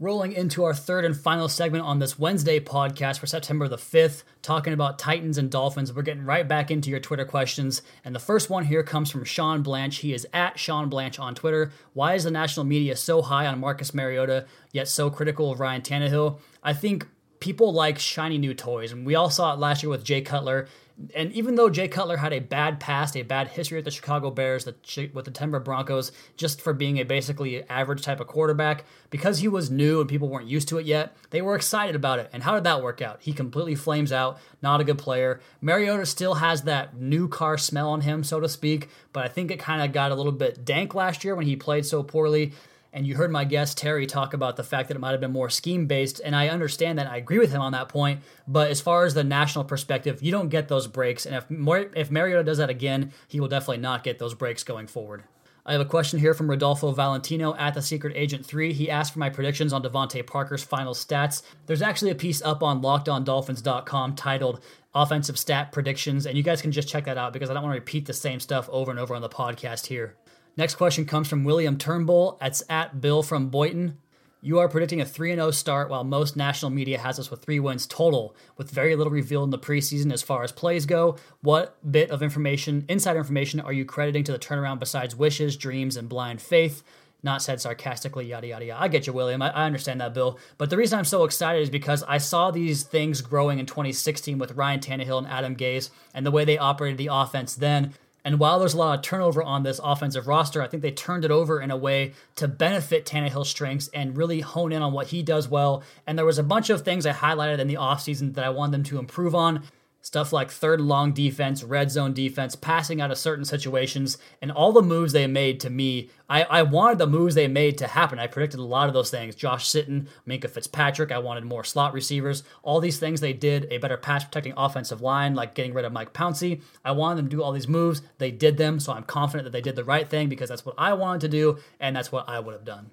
rolling 0.00 0.32
into 0.32 0.62
our 0.62 0.74
third 0.74 1.04
and 1.04 1.16
final 1.16 1.48
segment 1.48 1.84
on 1.84 1.98
this 1.98 2.18
Wednesday 2.18 2.60
podcast 2.60 3.18
for 3.18 3.26
September 3.26 3.66
the 3.66 3.76
5th, 3.76 4.22
talking 4.42 4.72
about 4.72 4.98
Titans 4.98 5.38
and 5.38 5.50
Dolphins. 5.50 5.92
We're 5.92 6.02
getting 6.02 6.24
right 6.24 6.46
back 6.46 6.70
into 6.70 6.88
your 6.88 7.00
Twitter 7.00 7.24
questions. 7.24 7.82
And 8.04 8.14
the 8.14 8.20
first 8.20 8.48
one 8.48 8.64
here 8.64 8.84
comes 8.84 9.10
from 9.10 9.24
Sean 9.24 9.62
Blanche. 9.62 9.98
He 9.98 10.14
is 10.14 10.26
at 10.32 10.58
Sean 10.58 10.88
Blanche 10.88 11.18
on 11.18 11.34
Twitter. 11.34 11.72
Why 11.94 12.14
is 12.14 12.24
the 12.24 12.30
national 12.30 12.64
media 12.64 12.94
so 12.94 13.22
high 13.22 13.46
on 13.46 13.58
Marcus 13.58 13.92
Mariota, 13.92 14.46
yet 14.72 14.86
so 14.86 15.10
critical 15.10 15.50
of 15.50 15.58
Ryan 15.58 15.82
Tannehill? 15.82 16.38
I 16.62 16.74
think 16.74 17.08
people 17.40 17.72
like 17.72 17.98
shiny 17.98 18.38
new 18.38 18.54
toys. 18.54 18.92
And 18.92 19.04
we 19.04 19.16
all 19.16 19.30
saw 19.30 19.52
it 19.52 19.58
last 19.58 19.82
year 19.82 19.90
with 19.90 20.04
Jay 20.04 20.20
Cutler 20.20 20.68
and 21.14 21.32
even 21.32 21.54
though 21.54 21.70
Jay 21.70 21.86
Cutler 21.86 22.16
had 22.16 22.32
a 22.32 22.40
bad 22.40 22.80
past, 22.80 23.16
a 23.16 23.22
bad 23.22 23.48
history 23.48 23.76
with 23.76 23.84
the 23.84 23.90
Chicago 23.90 24.30
Bears, 24.30 24.64
the, 24.64 25.10
with 25.14 25.24
the 25.24 25.30
Denver 25.30 25.60
Broncos, 25.60 26.10
just 26.36 26.60
for 26.60 26.72
being 26.72 26.98
a 26.98 27.04
basically 27.04 27.62
average 27.68 28.02
type 28.02 28.18
of 28.18 28.26
quarterback, 28.26 28.84
because 29.10 29.38
he 29.38 29.46
was 29.46 29.70
new 29.70 30.00
and 30.00 30.08
people 30.08 30.28
weren't 30.28 30.48
used 30.48 30.68
to 30.68 30.78
it 30.78 30.86
yet, 30.86 31.16
they 31.30 31.40
were 31.40 31.54
excited 31.54 31.94
about 31.94 32.18
it. 32.18 32.28
And 32.32 32.42
how 32.42 32.54
did 32.54 32.64
that 32.64 32.82
work 32.82 33.00
out? 33.00 33.18
He 33.20 33.32
completely 33.32 33.76
flames 33.76 34.10
out, 34.10 34.38
not 34.60 34.80
a 34.80 34.84
good 34.84 34.98
player. 34.98 35.40
Mariota 35.60 36.04
still 36.04 36.34
has 36.34 36.62
that 36.62 36.96
new 36.96 37.28
car 37.28 37.56
smell 37.56 37.90
on 37.90 38.00
him, 38.00 38.24
so 38.24 38.40
to 38.40 38.48
speak, 38.48 38.88
but 39.12 39.24
I 39.24 39.28
think 39.28 39.50
it 39.50 39.60
kind 39.60 39.82
of 39.82 39.92
got 39.92 40.10
a 40.10 40.16
little 40.16 40.32
bit 40.32 40.64
dank 40.64 40.94
last 40.94 41.22
year 41.22 41.36
when 41.36 41.46
he 41.46 41.54
played 41.54 41.86
so 41.86 42.02
poorly. 42.02 42.52
And 42.92 43.06
you 43.06 43.16
heard 43.16 43.30
my 43.30 43.44
guest 43.44 43.76
Terry 43.76 44.06
talk 44.06 44.32
about 44.32 44.56
the 44.56 44.64
fact 44.64 44.88
that 44.88 44.96
it 44.96 45.00
might 45.00 45.10
have 45.10 45.20
been 45.20 45.32
more 45.32 45.50
scheme 45.50 45.86
based, 45.86 46.20
and 46.24 46.34
I 46.34 46.48
understand 46.48 46.98
that. 46.98 47.06
I 47.06 47.18
agree 47.18 47.38
with 47.38 47.50
him 47.50 47.60
on 47.60 47.72
that 47.72 47.88
point. 47.88 48.20
But 48.46 48.70
as 48.70 48.80
far 48.80 49.04
as 49.04 49.14
the 49.14 49.24
national 49.24 49.64
perspective, 49.64 50.22
you 50.22 50.32
don't 50.32 50.48
get 50.48 50.68
those 50.68 50.86
breaks, 50.86 51.26
and 51.26 51.34
if 51.34 51.50
Mar- 51.50 51.90
if 51.94 52.10
Mariota 52.10 52.44
does 52.44 52.58
that 52.58 52.70
again, 52.70 53.12
he 53.26 53.40
will 53.40 53.48
definitely 53.48 53.78
not 53.78 54.04
get 54.04 54.18
those 54.18 54.34
breaks 54.34 54.64
going 54.64 54.86
forward. 54.86 55.24
I 55.68 55.72
have 55.72 55.82
a 55.82 55.84
question 55.84 56.18
here 56.18 56.32
from 56.32 56.48
Rodolfo 56.48 56.92
Valentino 56.92 57.54
at 57.54 57.74
the 57.74 57.82
Secret 57.82 58.14
Agent 58.16 58.46
3. 58.46 58.72
He 58.72 58.90
asked 58.90 59.12
for 59.12 59.18
my 59.18 59.28
predictions 59.28 59.74
on 59.74 59.82
DeVante 59.82 60.26
Parker's 60.26 60.64
final 60.64 60.94
stats. 60.94 61.42
There's 61.66 61.82
actually 61.82 62.10
a 62.10 62.14
piece 62.14 62.40
up 62.40 62.62
on 62.62 62.80
lockedondolphins.com 62.80 64.14
titled 64.14 64.60
Offensive 64.94 65.38
Stat 65.38 65.70
Predictions, 65.70 66.24
and 66.24 66.38
you 66.38 66.42
guys 66.42 66.62
can 66.62 66.72
just 66.72 66.88
check 66.88 67.04
that 67.04 67.18
out 67.18 67.34
because 67.34 67.50
I 67.50 67.52
don't 67.52 67.64
want 67.64 67.74
to 67.74 67.80
repeat 67.80 68.06
the 68.06 68.14
same 68.14 68.40
stuff 68.40 68.66
over 68.70 68.90
and 68.90 68.98
over 68.98 69.14
on 69.14 69.20
the 69.20 69.28
podcast 69.28 69.88
here. 69.88 70.16
Next 70.58 70.74
question 70.74 71.04
comes 71.04 71.28
from 71.28 71.44
William 71.44 71.78
Turnbull. 71.78 72.36
That's 72.40 72.64
at 72.68 73.00
Bill 73.00 73.22
from 73.22 73.48
Boyton. 73.48 73.96
You 74.42 74.58
are 74.58 74.68
predicting 74.68 75.00
a 75.00 75.04
3 75.04 75.36
0 75.36 75.52
start 75.52 75.88
while 75.88 76.02
most 76.02 76.36
national 76.36 76.72
media 76.72 76.98
has 76.98 77.20
us 77.20 77.30
with 77.30 77.42
three 77.44 77.60
wins 77.60 77.86
total, 77.86 78.34
with 78.56 78.68
very 78.68 78.96
little 78.96 79.12
revealed 79.12 79.44
in 79.44 79.50
the 79.50 79.58
preseason 79.60 80.12
as 80.12 80.20
far 80.20 80.42
as 80.42 80.50
plays 80.50 80.84
go. 80.84 81.14
What 81.42 81.76
bit 81.88 82.10
of 82.10 82.24
information, 82.24 82.84
inside 82.88 83.16
information, 83.16 83.60
are 83.60 83.72
you 83.72 83.84
crediting 83.84 84.24
to 84.24 84.32
the 84.32 84.38
turnaround 84.38 84.80
besides 84.80 85.14
wishes, 85.14 85.56
dreams, 85.56 85.96
and 85.96 86.08
blind 86.08 86.42
faith? 86.42 86.82
Not 87.22 87.40
said 87.40 87.60
sarcastically, 87.60 88.26
yada, 88.26 88.48
yada, 88.48 88.64
yada. 88.64 88.82
I 88.82 88.88
get 88.88 89.06
you, 89.06 89.12
William. 89.12 89.42
I, 89.42 89.50
I 89.50 89.64
understand 89.64 90.00
that, 90.00 90.12
Bill. 90.12 90.40
But 90.56 90.70
the 90.70 90.76
reason 90.76 90.98
I'm 90.98 91.04
so 91.04 91.22
excited 91.22 91.62
is 91.62 91.70
because 91.70 92.02
I 92.02 92.18
saw 92.18 92.50
these 92.50 92.82
things 92.82 93.20
growing 93.20 93.60
in 93.60 93.66
2016 93.66 94.38
with 94.38 94.56
Ryan 94.56 94.80
Tannehill 94.80 95.18
and 95.18 95.28
Adam 95.28 95.54
Gase 95.54 95.90
and 96.12 96.26
the 96.26 96.32
way 96.32 96.44
they 96.44 96.58
operated 96.58 96.98
the 96.98 97.10
offense 97.12 97.54
then 97.54 97.94
And 98.28 98.38
while 98.38 98.58
there's 98.58 98.74
a 98.74 98.76
lot 98.76 98.94
of 98.94 99.02
turnover 99.02 99.42
on 99.42 99.62
this 99.62 99.80
offensive 99.82 100.26
roster, 100.26 100.60
I 100.60 100.68
think 100.68 100.82
they 100.82 100.90
turned 100.90 101.24
it 101.24 101.30
over 101.30 101.62
in 101.62 101.70
a 101.70 101.78
way 101.78 102.12
to 102.36 102.46
benefit 102.46 103.06
Tannehill's 103.06 103.48
strengths 103.48 103.88
and 103.94 104.18
really 104.18 104.40
hone 104.40 104.70
in 104.70 104.82
on 104.82 104.92
what 104.92 105.06
he 105.06 105.22
does 105.22 105.48
well. 105.48 105.82
And 106.06 106.18
there 106.18 106.26
was 106.26 106.36
a 106.36 106.42
bunch 106.42 106.68
of 106.68 106.82
things 106.82 107.06
I 107.06 107.12
highlighted 107.12 107.58
in 107.58 107.68
the 107.68 107.76
offseason 107.76 108.34
that 108.34 108.44
I 108.44 108.50
wanted 108.50 108.72
them 108.72 108.82
to 108.82 108.98
improve 108.98 109.34
on. 109.34 109.62
Stuff 110.00 110.32
like 110.32 110.50
third 110.50 110.80
long 110.80 111.12
defense, 111.12 111.64
red 111.64 111.90
zone 111.90 112.14
defense, 112.14 112.54
passing 112.54 113.00
out 113.00 113.10
of 113.10 113.18
certain 113.18 113.44
situations, 113.44 114.16
and 114.40 114.50
all 114.50 114.72
the 114.72 114.80
moves 114.80 115.12
they 115.12 115.26
made 115.26 115.58
to 115.60 115.70
me. 115.70 116.08
I, 116.30 116.44
I 116.44 116.62
wanted 116.62 116.98
the 116.98 117.06
moves 117.06 117.34
they 117.34 117.48
made 117.48 117.76
to 117.78 117.88
happen. 117.88 118.18
I 118.18 118.28
predicted 118.28 118.60
a 118.60 118.64
lot 118.64 118.88
of 118.88 118.94
those 118.94 119.10
things. 119.10 119.34
Josh 119.34 119.68
Sitton, 119.68 120.06
Minkah 120.26 120.48
Fitzpatrick, 120.48 121.10
I 121.10 121.18
wanted 121.18 121.44
more 121.44 121.64
slot 121.64 121.92
receivers. 121.92 122.44
All 122.62 122.80
these 122.80 122.98
things 122.98 123.20
they 123.20 123.32
did, 123.32 123.66
a 123.70 123.78
better 123.78 123.96
pass 123.96 124.24
protecting 124.24 124.54
offensive 124.56 125.02
line, 125.02 125.34
like 125.34 125.54
getting 125.54 125.74
rid 125.74 125.84
of 125.84 125.92
Mike 125.92 126.12
Pouncey. 126.12 126.62
I 126.84 126.92
wanted 126.92 127.18
them 127.18 127.28
to 127.28 127.36
do 127.36 127.42
all 127.42 127.52
these 127.52 127.68
moves. 127.68 128.00
They 128.18 128.30
did 128.30 128.56
them, 128.56 128.78
so 128.78 128.92
I'm 128.92 129.04
confident 129.04 129.44
that 129.44 129.50
they 129.50 129.60
did 129.60 129.76
the 129.76 129.84
right 129.84 130.08
thing 130.08 130.28
because 130.28 130.48
that's 130.48 130.64
what 130.64 130.76
I 130.78 130.92
wanted 130.94 131.22
to 131.22 131.28
do, 131.28 131.58
and 131.80 131.96
that's 131.96 132.12
what 132.12 132.28
I 132.28 132.38
would 132.38 132.54
have 132.54 132.64
done. 132.64 132.92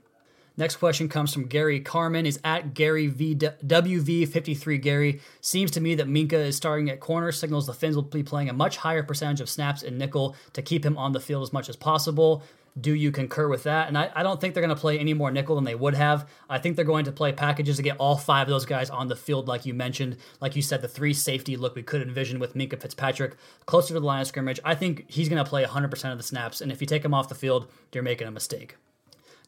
Next 0.58 0.78
question 0.78 1.10
comes 1.10 1.34
from 1.34 1.48
Gary 1.48 1.82
Carmen. 1.82 2.26
Is 2.26 2.39
at 2.44 2.74
Gary 2.74 3.08
V 3.08 3.36
WV53 3.36 4.82
Gary. 4.82 5.22
Seems 5.41 5.72
to 5.72 5.82
me 5.82 5.96
that 5.96 6.08
Minkah 6.08 6.34
is 6.34 6.56
starting 6.56 6.89
at 6.89 7.00
corner, 7.00 7.32
signals 7.32 7.68
the 7.68 7.74
Fins 7.74 7.96
will 7.96 8.04
be 8.04 8.24
playing 8.24 8.50
a 8.50 8.54
much 8.54 8.78
higher 8.78 9.04
percentage 9.04 9.41
of 9.41 9.50
snaps 9.50 9.84
in 9.84 9.98
nickel 9.98 10.36
to 10.54 10.62
keep 10.62 10.86
him 10.86 10.98
on 10.98 11.12
the 11.12 11.20
field 11.20 11.44
as 11.44 11.52
much 11.52 11.68
as 11.68 11.76
possible. 11.76 12.41
Do 12.80 12.94
you 12.94 13.12
concur 13.12 13.48
with 13.48 13.63
that? 13.63 13.88
And 13.88 13.98
I, 13.98 14.12
I 14.13 14.24
don't 14.24 14.39
think 14.39 14.54
they're 14.54 14.63
going 14.63 14.76
to 14.76 14.80
play 14.80 15.00
any 15.00 15.13
more 15.13 15.32
nickel 15.32 15.56
than 15.56 15.63
they 15.63 15.76
would 15.76 15.94
have. 15.94 16.28
I 16.50 16.58
think 16.58 16.76
they're 16.76 16.84
going 16.84 17.06
to 17.06 17.12
play 17.13 17.32
packages 17.32 17.78
to 17.78 17.84
get 17.84 17.98
all 17.98 18.18
five 18.18 18.48
of 18.48 18.52
those 18.52 18.65
guys 18.65 18.89
on 18.89 19.08
the 19.08 19.15
field, 19.15 19.48
like 19.48 19.65
you 19.65 19.74
mentioned. 19.74 20.18
Like 20.41 20.58
you 20.58 20.62
said, 20.62 20.82
the 20.82 20.89
three 20.89 21.13
safety 21.13 21.56
look 21.56 21.76
we 21.76 21.84
could 21.84 22.02
envision 22.02 22.38
with 22.38 22.54
Minkah 22.54 22.82
Fitzpatrick 22.82 23.36
closer 23.65 23.94
to 23.94 24.00
the 24.02 24.06
line 24.06 24.22
of 24.22 24.28
scrimmage. 24.28 24.60
I 24.65 24.76
think 24.76 25.06
he's 25.08 25.30
going 25.30 25.41
to 25.41 25.50
play 25.50 25.63
100% 25.63 26.12
of 26.12 26.18
the 26.18 26.24
snaps. 26.24 26.60
And 26.60 26.70
if 26.70 26.82
you 26.82 26.88
take 26.88 27.06
him 27.06 27.13
off 27.13 27.30
the 27.30 27.36
field, 27.36 27.72
you're 27.94 28.04
making 28.04 28.28
a 28.28 28.32
mistake. 28.32 28.76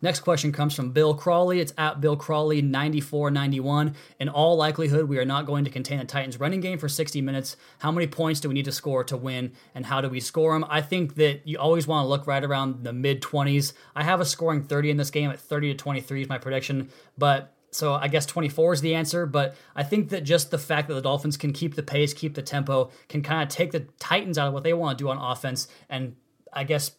Next 0.02 0.20
question 0.20 0.52
comes 0.52 0.76
from 0.76 0.92
Bill 0.92 1.16
Crawley. 1.16 1.60
It's 1.60 1.74
at 1.78 2.00
Bill 2.00 2.16
Crawley 2.16 2.62
9491. 2.62 3.96
In 4.20 4.30
all 4.30 4.56
likelihood, 4.56 5.10
we 5.10 5.18
are 5.18 5.26
not 5.26 5.48
going 5.48 5.66
to 5.66 5.72
contain 5.72 5.98
the 5.98 6.06
Titans 6.06 6.40
running 6.40 6.62
game 6.62 6.78
for 6.78 6.88
60 6.88 7.20
minutes. 7.22 7.58
How 7.80 7.92
many 7.92 8.06
points 8.06 8.40
do 8.40 8.48
we 8.48 8.54
need 8.54 8.66
to 8.66 8.72
score 8.72 9.04
to 9.06 9.18
win, 9.18 9.54
and 9.74 9.86
how 9.86 10.02
do 10.02 10.10
we 10.10 10.20
score 10.20 10.54
them? 10.54 10.66
I 10.70 10.82
think 10.82 11.16
that 11.16 11.48
you 11.48 11.58
always 11.58 11.88
want 11.88 12.06
to 12.06 12.10
look 12.10 12.28
right 12.28 12.44
around 12.44 12.84
the 12.84 12.94
mid 12.94 13.22
20s. 13.22 13.74
I 13.96 14.04
have 14.04 14.22
a 14.22 14.26
scoring 14.26 14.64
30 14.64 14.92
in 14.92 14.98
this 14.98 15.10
game 15.10 15.32
at 15.32 15.40
30 15.40 15.74
to 15.74 15.78
23 15.78 16.22
is 16.22 16.30
my 16.30 16.38
prediction, 16.38 16.90
but 17.18 17.54
so 17.72 17.94
I 17.94 18.08
guess 18.08 18.26
24 18.26 18.74
is 18.74 18.82
the 18.82 18.96
answer, 18.96 19.26
but 19.26 19.56
I 19.76 19.84
think 19.84 20.10
that 20.10 20.22
just 20.24 20.52
the 20.52 20.58
fact 20.58 20.88
that 20.88 20.94
the 20.94 21.02
Dolphins 21.02 21.38
can 21.38 21.54
keep 21.54 21.76
the 21.76 21.84
pace, 21.84 22.14
keep 22.14 22.34
the 22.34 22.42
tempo, 22.42 22.92
can 23.10 23.22
kind 23.22 23.44
of 23.44 23.50
take 23.50 23.72
the 23.72 23.82
Titans 24.00 24.38
out 24.38 24.48
of 24.48 24.54
what 24.54 24.64
they 24.64 24.74
want 24.74 24.98
to 24.98 25.04
do 25.04 25.10
on 25.10 25.18
offense, 25.18 25.68
and 25.90 26.16
I 26.54 26.64
guess 26.64 26.92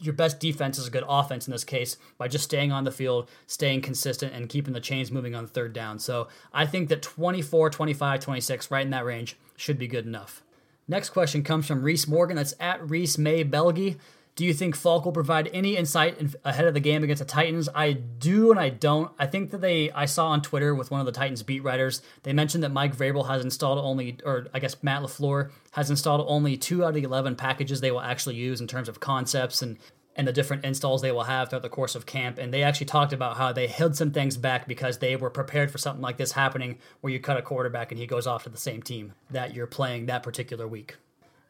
your 0.00 0.14
best 0.14 0.40
defense 0.40 0.78
is 0.78 0.88
a 0.88 0.90
good 0.90 1.04
offense 1.06 1.46
in 1.46 1.52
this 1.52 1.64
case 1.64 1.96
by 2.18 2.28
just 2.28 2.44
staying 2.44 2.72
on 2.72 2.84
the 2.84 2.90
field, 2.90 3.28
staying 3.46 3.82
consistent, 3.82 4.34
and 4.34 4.48
keeping 4.48 4.74
the 4.74 4.80
chains 4.80 5.12
moving 5.12 5.34
on 5.34 5.46
third 5.46 5.72
down. 5.72 5.98
So 5.98 6.28
I 6.52 6.66
think 6.66 6.88
that 6.88 7.02
24, 7.02 7.70
25, 7.70 8.20
26, 8.20 8.70
right 8.70 8.84
in 8.84 8.90
that 8.90 9.04
range, 9.04 9.36
should 9.56 9.78
be 9.78 9.86
good 9.86 10.06
enough. 10.06 10.42
Next 10.86 11.10
question 11.10 11.42
comes 11.42 11.66
from 11.66 11.82
Reese 11.82 12.06
Morgan. 12.06 12.36
That's 12.36 12.54
at 12.60 12.88
Reese 12.88 13.16
May 13.16 13.42
Belgie. 13.42 13.96
Do 14.36 14.44
you 14.44 14.52
think 14.52 14.74
Falk 14.74 15.04
will 15.04 15.12
provide 15.12 15.48
any 15.52 15.76
insight 15.76 16.18
in, 16.18 16.34
ahead 16.44 16.66
of 16.66 16.74
the 16.74 16.80
game 16.80 17.04
against 17.04 17.20
the 17.20 17.24
Titans? 17.24 17.68
I 17.72 17.92
do 17.92 18.50
and 18.50 18.58
I 18.58 18.68
don't. 18.68 19.12
I 19.16 19.26
think 19.26 19.52
that 19.52 19.60
they, 19.60 19.92
I 19.92 20.06
saw 20.06 20.28
on 20.28 20.42
Twitter 20.42 20.74
with 20.74 20.90
one 20.90 20.98
of 20.98 21.06
the 21.06 21.12
Titans 21.12 21.44
beat 21.44 21.62
writers, 21.62 22.02
they 22.24 22.32
mentioned 22.32 22.64
that 22.64 22.72
Mike 22.72 22.96
Vrabel 22.96 23.28
has 23.28 23.44
installed 23.44 23.78
only, 23.78 24.18
or 24.24 24.48
I 24.52 24.58
guess 24.58 24.82
Matt 24.82 25.02
LaFleur 25.02 25.52
has 25.72 25.88
installed 25.88 26.24
only 26.26 26.56
two 26.56 26.82
out 26.82 26.88
of 26.88 26.94
the 26.94 27.04
11 27.04 27.36
packages 27.36 27.80
they 27.80 27.92
will 27.92 28.00
actually 28.00 28.34
use 28.34 28.60
in 28.60 28.66
terms 28.66 28.88
of 28.88 28.98
concepts 28.98 29.62
and 29.62 29.78
and 30.16 30.28
the 30.28 30.32
different 30.32 30.64
installs 30.64 31.02
they 31.02 31.12
will 31.12 31.24
have 31.24 31.50
throughout 31.50 31.62
the 31.62 31.68
course 31.68 31.94
of 31.94 32.06
camp. 32.06 32.38
And 32.38 32.54
they 32.54 32.62
actually 32.62 32.86
talked 32.86 33.12
about 33.12 33.36
how 33.36 33.52
they 33.52 33.66
held 33.66 33.96
some 33.96 34.12
things 34.12 34.36
back 34.36 34.68
because 34.68 34.98
they 34.98 35.16
were 35.16 35.30
prepared 35.30 35.70
for 35.70 35.78
something 35.78 36.02
like 36.02 36.18
this 36.18 36.32
happening 36.32 36.78
where 37.00 37.12
you 37.12 37.18
cut 37.18 37.36
a 37.36 37.42
quarterback 37.42 37.90
and 37.90 37.98
he 37.98 38.06
goes 38.06 38.26
off 38.26 38.44
to 38.44 38.48
the 38.48 38.56
same 38.56 38.82
team 38.82 39.14
that 39.30 39.54
you're 39.54 39.66
playing 39.66 40.06
that 40.06 40.22
particular 40.22 40.68
week. 40.68 40.96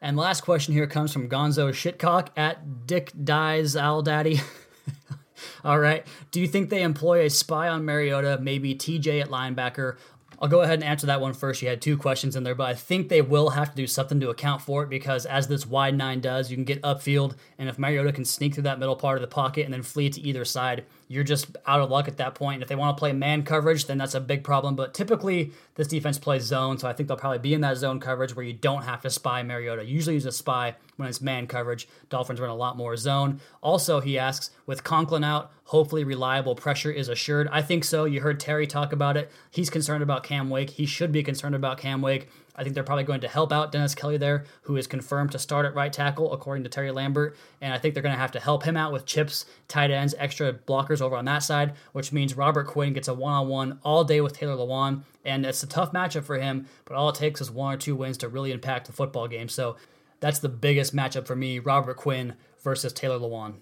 And 0.01 0.17
last 0.17 0.41
question 0.41 0.73
here 0.73 0.87
comes 0.87 1.11
from 1.11 1.29
Gonzo 1.29 1.69
Shitcock 1.69 2.29
at 2.37 2.85
Dick 2.85 3.11
Dies 3.23 3.75
Al 3.75 4.01
Daddy. 4.01 4.41
All 5.63 5.79
right. 5.79 6.05
Do 6.31 6.39
you 6.39 6.47
think 6.47 6.69
they 6.69 6.83
employ 6.83 7.25
a 7.25 7.29
spy 7.29 7.67
on 7.67 7.85
Mariota, 7.85 8.37
maybe 8.41 8.75
TJ 8.75 9.21
at 9.21 9.29
linebacker? 9.29 9.97
I'll 10.41 10.49
go 10.49 10.61
ahead 10.61 10.75
and 10.75 10.83
answer 10.83 11.07
that 11.07 11.21
one 11.21 11.33
first. 11.33 11.61
You 11.61 11.69
had 11.69 11.81
two 11.81 11.97
questions 11.97 12.35
in 12.35 12.43
there, 12.43 12.55
but 12.55 12.67
I 12.69 12.73
think 12.73 13.09
they 13.09 13.21
will 13.21 13.51
have 13.51 13.69
to 13.69 13.75
do 13.75 13.87
something 13.87 14.19
to 14.19 14.29
account 14.29 14.61
for 14.61 14.83
it 14.83 14.89
because, 14.89 15.25
as 15.25 15.47
this 15.47 15.65
wide 15.65 15.95
nine 15.95 16.19
does, 16.19 16.51
you 16.51 16.57
can 16.57 16.65
get 16.65 16.81
upfield, 16.81 17.35
and 17.57 17.69
if 17.69 17.79
Mariota 17.79 18.11
can 18.11 18.25
sneak 18.25 18.53
through 18.53 18.63
that 18.63 18.79
middle 18.79 18.95
part 18.95 19.17
of 19.17 19.21
the 19.21 19.33
pocket 19.33 19.65
and 19.65 19.73
then 19.73 19.81
flee 19.81 20.09
to 20.09 20.21
either 20.21 20.43
side, 20.43 20.85
you're 21.07 21.23
just 21.23 21.55
out 21.65 21.81
of 21.81 21.89
luck 21.89 22.07
at 22.07 22.17
that 22.17 22.35
point. 22.35 22.55
And 22.55 22.63
if 22.63 22.69
they 22.69 22.75
want 22.75 22.95
to 22.95 22.99
play 22.99 23.13
man 23.13 23.43
coverage, 23.43 23.85
then 23.85 23.97
that's 23.97 24.15
a 24.15 24.19
big 24.19 24.43
problem. 24.43 24.75
But 24.75 24.93
typically, 24.93 25.51
this 25.75 25.87
defense 25.87 26.17
plays 26.17 26.43
zone, 26.43 26.77
so 26.77 26.87
I 26.87 26.93
think 26.93 27.07
they'll 27.07 27.17
probably 27.17 27.39
be 27.39 27.53
in 27.53 27.61
that 27.61 27.77
zone 27.77 27.99
coverage 27.99 28.35
where 28.35 28.45
you 28.45 28.53
don't 28.53 28.83
have 28.83 29.01
to 29.01 29.09
spy 29.09 29.43
Mariota. 29.43 29.85
Usually, 29.85 30.15
use 30.15 30.25
a 30.25 30.31
spy 30.31 30.75
when 30.97 31.07
it's 31.07 31.21
man 31.21 31.47
coverage. 31.47 31.87
Dolphins 32.09 32.39
run 32.39 32.49
a 32.49 32.55
lot 32.55 32.77
more 32.77 32.97
zone. 32.97 33.39
Also, 33.61 33.99
he 33.99 34.17
asks, 34.17 34.51
with 34.65 34.83
Conklin 34.83 35.23
out, 35.23 35.51
hopefully 35.65 36.03
reliable 36.03 36.55
pressure 36.55 36.91
is 36.91 37.09
assured. 37.09 37.47
I 37.51 37.61
think 37.61 37.83
so. 37.83 38.05
You 38.05 38.21
heard 38.21 38.39
Terry 38.39 38.65
talk 38.65 38.93
about 38.93 39.17
it. 39.17 39.31
He's 39.51 39.69
concerned 39.69 40.03
about 40.03 40.23
Cam 40.23 40.49
Wake. 40.49 40.71
He 40.71 40.85
should 40.85 41.11
be 41.11 41.23
concerned 41.23 41.55
about 41.55 41.77
Cam 41.77 42.01
Wake. 42.01 42.29
I 42.55 42.63
think 42.63 42.73
they're 42.73 42.83
probably 42.83 43.03
going 43.03 43.21
to 43.21 43.27
help 43.27 43.51
out 43.51 43.71
Dennis 43.71 43.95
Kelly 43.95 44.17
there, 44.17 44.45
who 44.63 44.77
is 44.77 44.87
confirmed 44.87 45.31
to 45.33 45.39
start 45.39 45.65
at 45.65 45.75
right 45.75 45.91
tackle, 45.91 46.33
according 46.33 46.63
to 46.63 46.69
Terry 46.69 46.91
Lambert. 46.91 47.35
And 47.61 47.73
I 47.73 47.77
think 47.77 47.93
they're 47.93 48.03
going 48.03 48.15
to 48.15 48.19
have 48.19 48.31
to 48.31 48.39
help 48.39 48.63
him 48.63 48.77
out 48.77 48.93
with 48.93 49.05
chips, 49.05 49.45
tight 49.67 49.91
ends, 49.91 50.15
extra 50.17 50.53
blockers 50.53 51.01
over 51.01 51.15
on 51.15 51.25
that 51.25 51.43
side, 51.43 51.73
which 51.91 52.11
means 52.11 52.37
Robert 52.37 52.67
Quinn 52.67 52.93
gets 52.93 53.07
a 53.07 53.13
one 53.13 53.33
on 53.33 53.47
one 53.47 53.79
all 53.83 54.03
day 54.03 54.21
with 54.21 54.37
Taylor 54.37 54.55
Lewan. 54.55 55.03
And 55.25 55.45
it's 55.45 55.63
a 55.63 55.67
tough 55.67 55.91
matchup 55.91 56.23
for 56.23 56.37
him, 56.37 56.67
but 56.85 56.95
all 56.95 57.09
it 57.09 57.15
takes 57.15 57.41
is 57.41 57.51
one 57.51 57.73
or 57.73 57.77
two 57.77 57.95
wins 57.95 58.17
to 58.19 58.29
really 58.29 58.51
impact 58.51 58.87
the 58.87 58.93
football 58.93 59.27
game. 59.27 59.49
So 59.49 59.75
that's 60.19 60.39
the 60.39 60.49
biggest 60.49 60.95
matchup 60.95 61.27
for 61.27 61.35
me 61.35 61.59
Robert 61.59 61.97
Quinn 61.97 62.35
versus 62.63 62.93
Taylor 62.93 63.19
Lewan. 63.19 63.55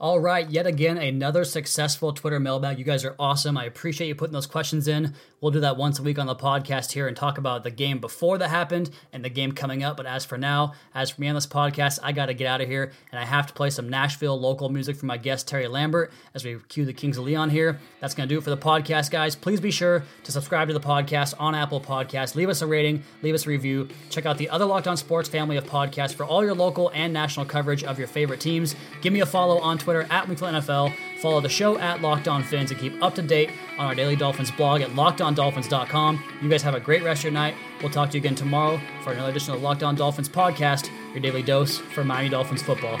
All 0.00 0.18
right, 0.18 0.48
yet 0.48 0.66
again, 0.66 0.96
another 0.96 1.44
successful 1.44 2.14
Twitter 2.14 2.40
mailbag. 2.40 2.78
You 2.78 2.86
guys 2.86 3.04
are 3.04 3.14
awesome. 3.18 3.58
I 3.58 3.66
appreciate 3.66 4.08
you 4.08 4.14
putting 4.14 4.32
those 4.32 4.46
questions 4.46 4.88
in. 4.88 5.12
We'll 5.42 5.50
do 5.50 5.60
that 5.60 5.76
once 5.76 5.98
a 5.98 6.02
week 6.02 6.18
on 6.18 6.26
the 6.26 6.34
podcast 6.34 6.92
here 6.92 7.06
and 7.06 7.14
talk 7.14 7.36
about 7.36 7.64
the 7.64 7.70
game 7.70 7.98
before 7.98 8.38
that 8.38 8.48
happened 8.48 8.90
and 9.12 9.22
the 9.22 9.28
game 9.28 9.52
coming 9.52 9.82
up. 9.82 9.98
But 9.98 10.06
as 10.06 10.24
for 10.24 10.38
now, 10.38 10.72
as 10.94 11.10
for 11.10 11.20
me 11.20 11.28
on 11.28 11.34
this 11.34 11.46
podcast, 11.46 11.98
I 12.02 12.12
got 12.12 12.26
to 12.26 12.34
get 12.34 12.46
out 12.46 12.62
of 12.62 12.68
here 12.68 12.92
and 13.12 13.20
I 13.20 13.26
have 13.26 13.46
to 13.48 13.52
play 13.52 13.68
some 13.68 13.90
Nashville 13.90 14.40
local 14.40 14.70
music 14.70 14.96
for 14.96 15.04
my 15.04 15.18
guest, 15.18 15.46
Terry 15.46 15.68
Lambert, 15.68 16.12
as 16.34 16.46
we 16.46 16.56
cue 16.68 16.86
the 16.86 16.94
Kings 16.94 17.18
of 17.18 17.24
Leon 17.24 17.50
here. 17.50 17.78
That's 18.00 18.14
going 18.14 18.26
to 18.26 18.34
do 18.34 18.38
it 18.38 18.44
for 18.44 18.50
the 18.50 18.56
podcast, 18.56 19.10
guys. 19.10 19.36
Please 19.36 19.60
be 19.60 19.70
sure 19.70 20.02
to 20.24 20.32
subscribe 20.32 20.68
to 20.68 20.74
the 20.74 20.80
podcast 20.80 21.34
on 21.38 21.54
Apple 21.54 21.80
Podcasts. 21.80 22.34
Leave 22.34 22.48
us 22.48 22.62
a 22.62 22.66
rating, 22.66 23.02
leave 23.22 23.34
us 23.34 23.44
a 23.44 23.50
review. 23.50 23.86
Check 24.08 24.24
out 24.24 24.38
the 24.38 24.48
other 24.48 24.64
Locked 24.64 24.88
On 24.88 24.96
Sports 24.96 25.28
family 25.28 25.58
of 25.58 25.64
podcasts 25.64 26.14
for 26.14 26.24
all 26.24 26.42
your 26.42 26.54
local 26.54 26.90
and 26.94 27.12
national 27.12 27.44
coverage 27.44 27.84
of 27.84 27.98
your 27.98 28.08
favorite 28.08 28.40
teams. 28.40 28.74
Give 29.02 29.12
me 29.12 29.20
a 29.20 29.26
follow 29.26 29.58
on 29.58 29.76
Twitter 29.76 29.89
Twitter 29.90 30.06
at 30.12 30.28
Wingfield 30.28 30.54
NFL. 30.54 30.94
Follow 31.20 31.40
the 31.40 31.48
show 31.48 31.76
at 31.78 32.00
Locked 32.00 32.28
On 32.28 32.44
Fins 32.44 32.70
and 32.70 32.78
keep 32.78 33.02
up 33.02 33.16
to 33.16 33.22
date 33.22 33.50
on 33.76 33.86
our 33.86 33.94
Daily 33.94 34.14
Dolphins 34.14 34.52
blog 34.52 34.82
at 34.82 34.90
lockedondolphins.com. 34.90 36.22
You 36.40 36.48
guys 36.48 36.62
have 36.62 36.76
a 36.76 36.80
great 36.80 37.02
rest 37.02 37.20
of 37.20 37.24
your 37.24 37.32
night. 37.32 37.56
We'll 37.82 37.90
talk 37.90 38.10
to 38.10 38.16
you 38.16 38.20
again 38.20 38.36
tomorrow 38.36 38.80
for 39.02 39.12
another 39.12 39.30
edition 39.30 39.52
of 39.52 39.62
Locked 39.62 39.82
On 39.82 39.96
Dolphins 39.96 40.28
podcast, 40.28 40.88
your 41.12 41.20
daily 41.20 41.42
dose 41.42 41.78
for 41.78 42.04
Miami 42.04 42.28
Dolphins 42.28 42.62
football. 42.62 43.00